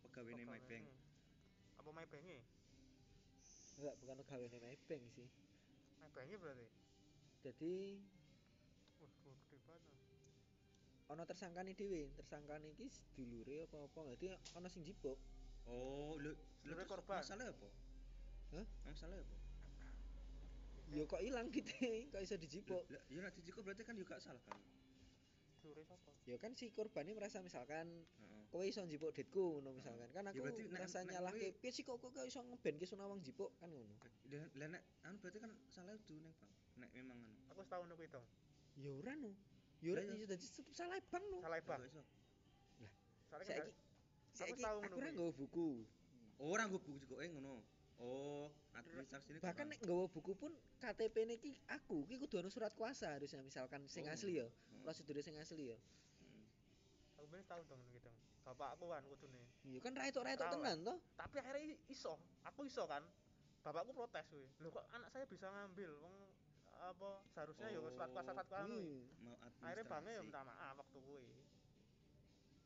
[0.04, 0.94] pegawai nih Maybank ini.
[1.80, 2.44] Apa Maybank-nya?
[3.80, 5.28] Enggak, bukan pegawai Maybank sih.
[6.04, 6.68] Maybank-nya berarti.
[7.40, 8.04] Jadi
[9.00, 9.08] Wah,
[9.48, 9.84] gede banget.
[11.10, 12.86] ono tersangkane dhewe, tersangkane iki
[13.16, 14.12] dulure apa-apa.
[14.14, 14.28] Dadi
[14.60, 15.18] ono sing jipuk.
[15.70, 16.34] oh lu
[16.66, 17.22] lu korban.
[17.22, 17.70] masalahnya apa
[18.52, 18.66] Hah?
[18.84, 19.38] masalahnya apa
[20.90, 21.70] Ya kok ilang gitu,
[22.10, 22.82] kok iso dijipuk.
[22.88, 24.58] lah ya nanti jiko berarti kan juga salah kan
[25.60, 26.10] Dure sapa?
[26.24, 27.86] Ya kan si korbannya merasa misalkan
[28.16, 28.44] Heeh.
[28.50, 30.08] kowe iso njipuk detku ngono misalkan.
[30.10, 32.40] Kan Ya aku berarti nek- merasa nek nyalahke kowe- piye sih kok kok kok iso
[32.42, 33.92] ngebenke Sunawang jipuk kan ngono.
[34.26, 37.86] Lah lah nek anu berarti kan salah itu neng bang nek memang anu Aku setahun
[37.86, 38.22] niku itu.
[38.80, 39.30] Ya ora no.
[39.78, 41.38] Ya ora Lah, ya dadi tetep salah bang no.
[41.38, 41.80] Salah bang.
[41.82, 42.02] Gak iso.
[43.28, 43.68] Soalnya kan
[44.32, 45.14] Saiki saiki aku ngono ora kuwi.
[45.14, 45.68] nggawa buku.
[46.40, 47.62] orang gue buku juga eh ngono
[48.00, 52.72] oh administrasi ini Bahkan nek nggawa buku pun KTP niki aku ki kudu ono surat
[52.76, 54.16] kuasa harusnya misalkan sing Oh.
[54.16, 54.48] asli ya.
[54.48, 54.84] Hmm.
[54.88, 55.78] Prosedure sing asli ya.
[57.20, 58.16] aku bener setahun dong niku dong.
[58.48, 59.44] Bapakku kan kudune.
[59.68, 60.98] Ya kan ra etok ra etok Ora, tenan toh.
[61.20, 62.16] Tapi akhirnya iso.
[62.48, 63.04] Aku iso kan.
[63.60, 64.48] Bapakku protes kuwi.
[64.64, 66.16] Loh kok anak saya bisa ngambil wong
[66.80, 68.72] apa seharusnya ya surat kuasa surat kuasa.
[68.72, 69.04] Hmm.
[69.20, 71.28] mau Akhirnya bangnya ya minta maaf waktu kuwi.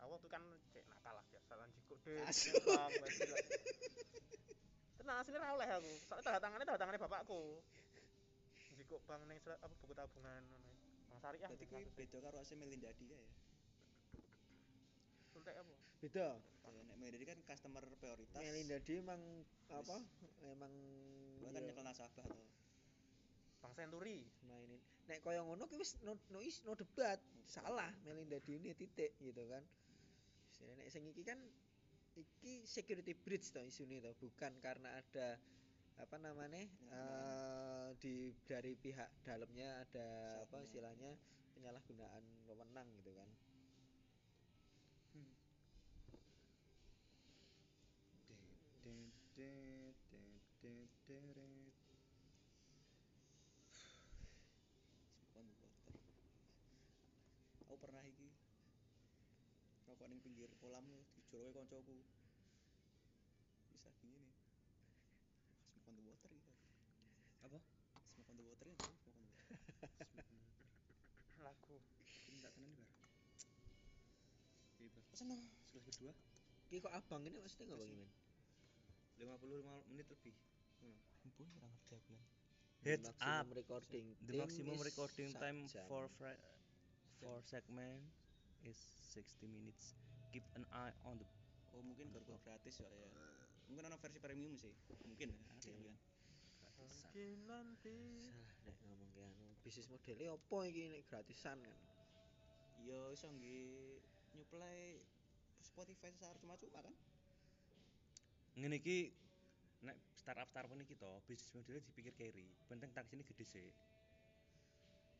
[0.06, 2.22] Aku waktu kan cek nakal lah biasa lan jikuk deh.
[5.04, 5.94] Tenang aslinya ra oleh aku.
[6.08, 7.60] Soalnya tanda tangannya tanda tangannya bapakku.
[8.80, 10.72] Jikuk bang ning surat apa buku tabungan ngono.
[11.12, 11.50] Bang Syariah.
[11.52, 13.20] berarti kuwi beda karo ase Melindadi ya
[15.36, 15.76] Sultek apa?
[16.00, 16.40] Beda.
[16.40, 19.22] Ya, nek Melindadi kan customer prioritas Melinda D emang
[19.76, 20.00] apa?
[20.48, 20.74] Emang
[21.52, 22.48] kan nyekel nasabah toh
[23.60, 24.24] Bang Senturi.
[24.48, 24.80] mainin.
[25.12, 27.20] Nek kaya ngono ki wis no, no is no debat.
[27.44, 29.68] Salah Melinda D ini titik gitu kan.
[30.80, 31.44] Nek sing iki kan
[32.14, 35.38] iki security breach toh isune toh, bukan karena ada
[36.02, 40.06] apa namanya eh di dari pihak dalamnya ada
[40.42, 40.66] apa Satnya.
[40.66, 41.12] istilahnya
[41.54, 43.30] penyalahgunaan wewenang gitu kan.
[48.84, 49.54] Det, det,
[50.12, 50.24] det,
[50.62, 51.50] det, det, det.
[55.24, 55.72] Bukan bukan.
[59.86, 60.84] Aku kok ning pinggir kolam
[61.34, 61.98] dijoroke koncoku
[63.74, 64.30] bisa gini
[65.66, 66.54] smoke on the water gitu
[67.42, 67.58] Apa?
[68.14, 69.58] smoke on the water ya smoke on the water
[71.42, 71.82] lagu
[72.30, 72.86] Ini tak tenan bar.
[72.86, 73.10] Bar.
[75.10, 76.14] pesan dong Sekelas kedua
[76.70, 78.14] Ki kok abang ini maksudnya nggak bagaimana?
[79.18, 80.36] 55 menit lebih.
[81.22, 82.22] Ampun ora ngerti aku kan
[82.82, 83.56] Heads maximum up.
[83.56, 85.88] recording The time maximum recording time jam.
[85.88, 86.42] for fra-
[87.18, 88.14] for segment
[88.62, 88.78] is
[89.14, 89.96] 60 minutes.
[90.34, 91.28] Keep an eye on the
[91.78, 93.06] oh mungkin gara gratis ya ya.
[93.70, 94.74] Mungkin ada versi premium sih.
[95.06, 95.94] Mungkin ya nanti Iya.
[95.94, 95.96] kan
[96.90, 97.98] mungkin nanti.
[98.26, 99.46] Salah nek ngomong ke anu.
[99.62, 101.02] Bisnis modelnya apa iki nek?
[101.06, 101.78] Gratisan kan?
[102.82, 104.02] Iya iso nggih
[104.34, 105.06] nyuplai
[105.62, 106.96] Spotify secara cuma-cuma kan?
[108.58, 109.14] Ngene iki
[109.86, 113.70] nek startup startup ini kita bisnis modelnya dipikir carry penting tak sini gede sih.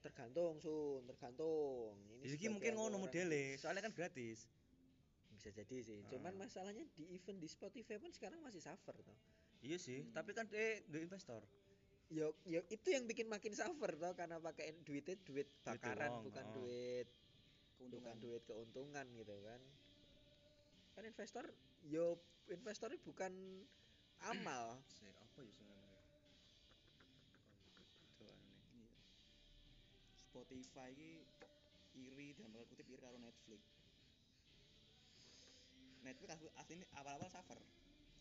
[0.02, 1.94] Tergantung sun tergantung.
[2.26, 4.50] Ini mungkin ngono modelnya soalnya kan gratis
[5.44, 6.48] bisa jadi sih cuman Ah.
[6.48, 9.18] masalahnya di event di Spotify pun sekarang masih suffer toh
[9.60, 10.16] iya sih Hmm.
[10.16, 11.44] tapi kan eh the investor
[12.08, 16.46] yo yo itu yang bikin makin suffer toh karena pakai duitnya duit bakaran doang, bukan
[16.48, 16.54] oh.
[16.56, 17.08] duit
[17.76, 19.62] keuntungan bukan duit keuntungan gitu kan
[20.96, 21.46] kan investor
[21.84, 22.16] yo
[22.48, 23.34] investornya bukan
[24.24, 25.92] amal sih apa ya sebenarnya.
[28.72, 28.96] Iya.
[30.16, 31.12] Spotify iki
[31.94, 33.83] iri dalam tanda kutip iri karo Netflix.
[36.04, 37.60] Netflix asli, aslinya awal-awal suffer.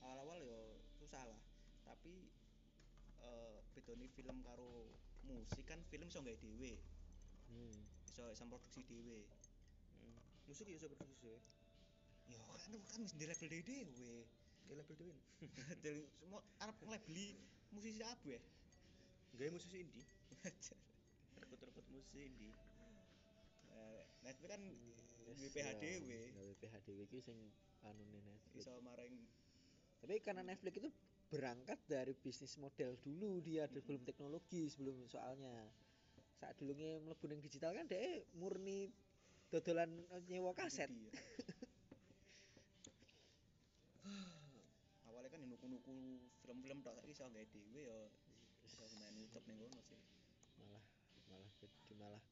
[0.01, 0.59] Awal-awal yo
[0.99, 1.41] susah lah.
[1.85, 2.31] Tapi
[3.23, 4.91] eh bedone film karo
[5.23, 6.75] musik kan film iso gawe dhewe,
[7.49, 7.79] hmm.
[8.07, 9.23] iso iso produksi dhewe.
[9.95, 10.19] Hmm.
[10.47, 11.39] musik ya bisa produksi ya
[12.31, 14.23] Yo kan kan wis di label dhewe.
[14.63, 15.15] kayak label dewe
[15.83, 17.35] Dari semua arep ngelabeli
[17.71, 18.41] musisi kabeh.
[19.33, 20.07] gaya musisi indie
[21.41, 22.53] rekrut-rekrut musisi indie
[23.73, 24.63] Eh, Netflix kan
[25.23, 26.21] Yes, WPH ya, dhewe.
[26.37, 27.39] gawe PH dhewe iki sing
[27.87, 28.67] anune Netflix.
[28.67, 29.15] Iso maring.
[30.03, 30.91] Tapi karena Netflix itu
[31.33, 35.65] berangkat dari bisnis model dulu dia ada sebelum teknologi sebelum soalnya.
[36.37, 38.91] Saat dulunya mlebu ning digital kan dia murni
[39.49, 39.89] dodolan
[40.27, 40.91] nyewa kaset.
[40.91, 41.15] judi ya.
[45.09, 48.01] awalnya kan nuku-nuku film-film saiki iso gawe dhewe ya.
[48.67, 50.01] Iso main ucap ning ngono sih.
[50.61, 50.85] Malah
[51.31, 52.23] malah jadi malah.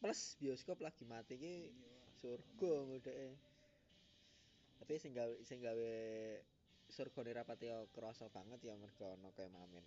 [0.00, 1.94] Plus bioskop lagi mati ki iya.
[2.24, 3.49] surga ngedeke.
[4.80, 5.94] Tapi sing gawe sing gawe
[6.90, 9.84] surgane yo kerasa banget ya mergo ono kayak mamen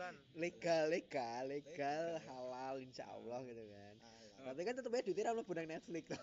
[0.00, 0.14] jualan.
[0.38, 2.18] Legal legal legal.
[2.24, 3.94] halal insya Allah gitu kan.
[4.40, 6.22] Alah tapi kan tetep aja duitnya ra mlebu nang Netflix toh.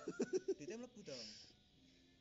[0.57, 1.28] duitnya mlebu dong.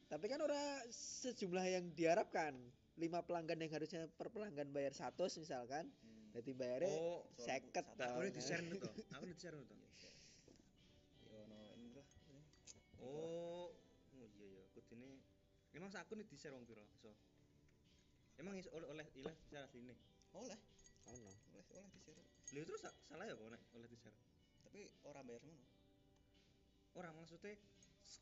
[0.07, 2.55] Tapi kan ora sejumlah yang diharapkan.
[2.97, 6.33] Lima pelanggan yang harusnya per pelanggan bayar satu misalkan hmm.
[6.33, 9.77] jadi bayarnya oh seket aku udah di share itu aku udah di share itu
[13.07, 13.71] oh
[14.19, 15.23] oh iya ya kudune
[15.77, 17.13] emang sak akun di share wong piro iso
[18.43, 19.95] emang iso oleh oleh ilah secara sini
[20.37, 20.59] oleh.
[21.07, 21.33] Ono.
[21.55, 22.19] Oleh oleh di share
[22.55, 24.17] lho terus sa- salah ya kok nek oleh di share
[24.67, 25.65] tapi orang bayar semono
[26.97, 27.55] orang maksudnya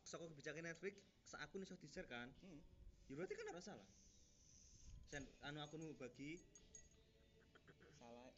[0.05, 2.29] saka kebijakan Netflix sak akun iso di share kan?
[2.45, 2.61] Hmm.
[3.09, 3.89] ya berarti kan harus salah.
[5.09, 6.41] Sen anu akunmu bagi
[8.01, 8.33] salah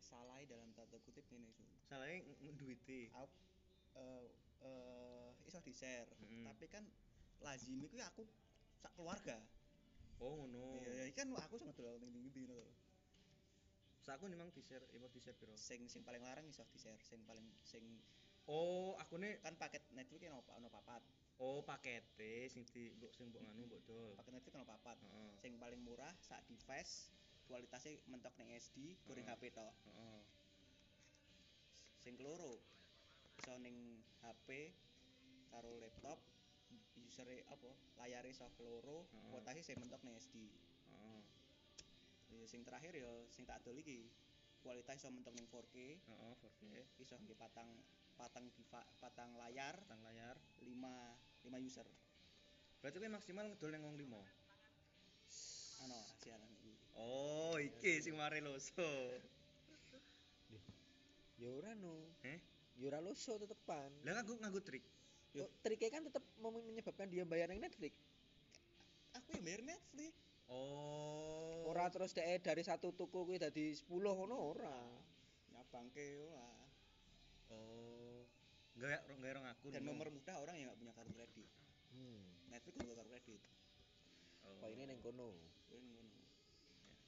[0.00, 2.24] salah dalam tanda kutip ini itu salahnya
[2.58, 3.36] duiti aku
[3.96, 4.26] eh
[4.64, 6.44] eh iso di share Mm-mm.
[6.50, 6.84] tapi kan
[7.40, 8.24] lazim iku aku
[8.82, 9.38] sak keluarga.
[10.20, 10.80] Oh ngono.
[10.80, 12.74] Iya iya kan aku sama dulu ning ning ndi ngono lho.
[14.06, 15.52] sak akun emang di share emang di share piro?
[15.58, 17.82] Sing sing paling larang iso di share sing paling sing
[18.46, 21.02] oh akunnya kan paket Netflix kan ono ono papat.
[21.42, 24.14] Oh pakete sing di mbok sing mbok nganu mbok dol.
[24.14, 24.96] Paket Netflix kan ono papat.
[25.02, 25.32] Heeh.
[25.42, 27.10] Sing paling murah sak device
[27.50, 29.50] kualitasnya mentok ning SD goreng Heeh.
[29.50, 29.74] HP tok.
[29.90, 30.22] Heeh.
[32.00, 32.62] Sing keloro
[33.42, 34.72] iso ning HP
[35.50, 36.18] karo laptop
[36.98, 37.70] user apa
[38.02, 39.30] layare iso keloro Heeh.
[39.30, 40.36] kualitasnya sing mentok ning SD
[40.90, 41.20] heeh
[42.26, 44.10] Ya, sing terakhir ya sing tak adol iki
[44.60, 46.62] kualitas iso mentok ning 4K heeh 4K
[46.98, 47.70] iso nggih patang
[48.18, 50.34] patang diva- patang layar tang layar.
[50.58, 50.64] 5
[51.44, 51.86] 5 user.
[52.80, 54.08] Berarti kan maksimal ngedol nang wong 5
[55.84, 56.72] ano rahasia lan iki.
[56.96, 58.88] Oh iki sing mare loso.
[61.36, 61.92] Ya ora no.
[62.24, 62.40] Eh?
[62.76, 64.84] ya ora loso tetepan lah kan gua nganggo trik
[65.44, 67.92] Oh, triknya kan tetap menyebabkan dia bayar yang Netflix.
[69.20, 70.14] Aku yang bayar Netflix.
[70.46, 71.66] Oh.
[71.66, 74.78] Ora terus deh dari satu tuku kuwi dadi 10 ngono ora?
[75.50, 76.48] Nyabangke ora.
[77.50, 78.22] Oh.
[78.78, 79.90] Enggak enggak orang akun dan no.
[79.92, 81.48] nomor mudah orang yang nggak punya kartu kredit.
[81.90, 82.22] Hmm.
[82.48, 83.40] Netflix juga kartu kredit.
[84.46, 84.62] Oh.
[84.62, 85.34] kok ini neng kono?
[85.66, 86.16] Kuwi ngono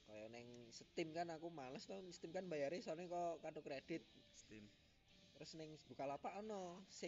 [0.09, 4.03] kaya neng Steam kan aku males tuh Steam kan bayarnya soalnya kok kartu kredit.
[4.35, 4.67] Steam.
[5.39, 7.07] Terus neng Bukalapak ono sing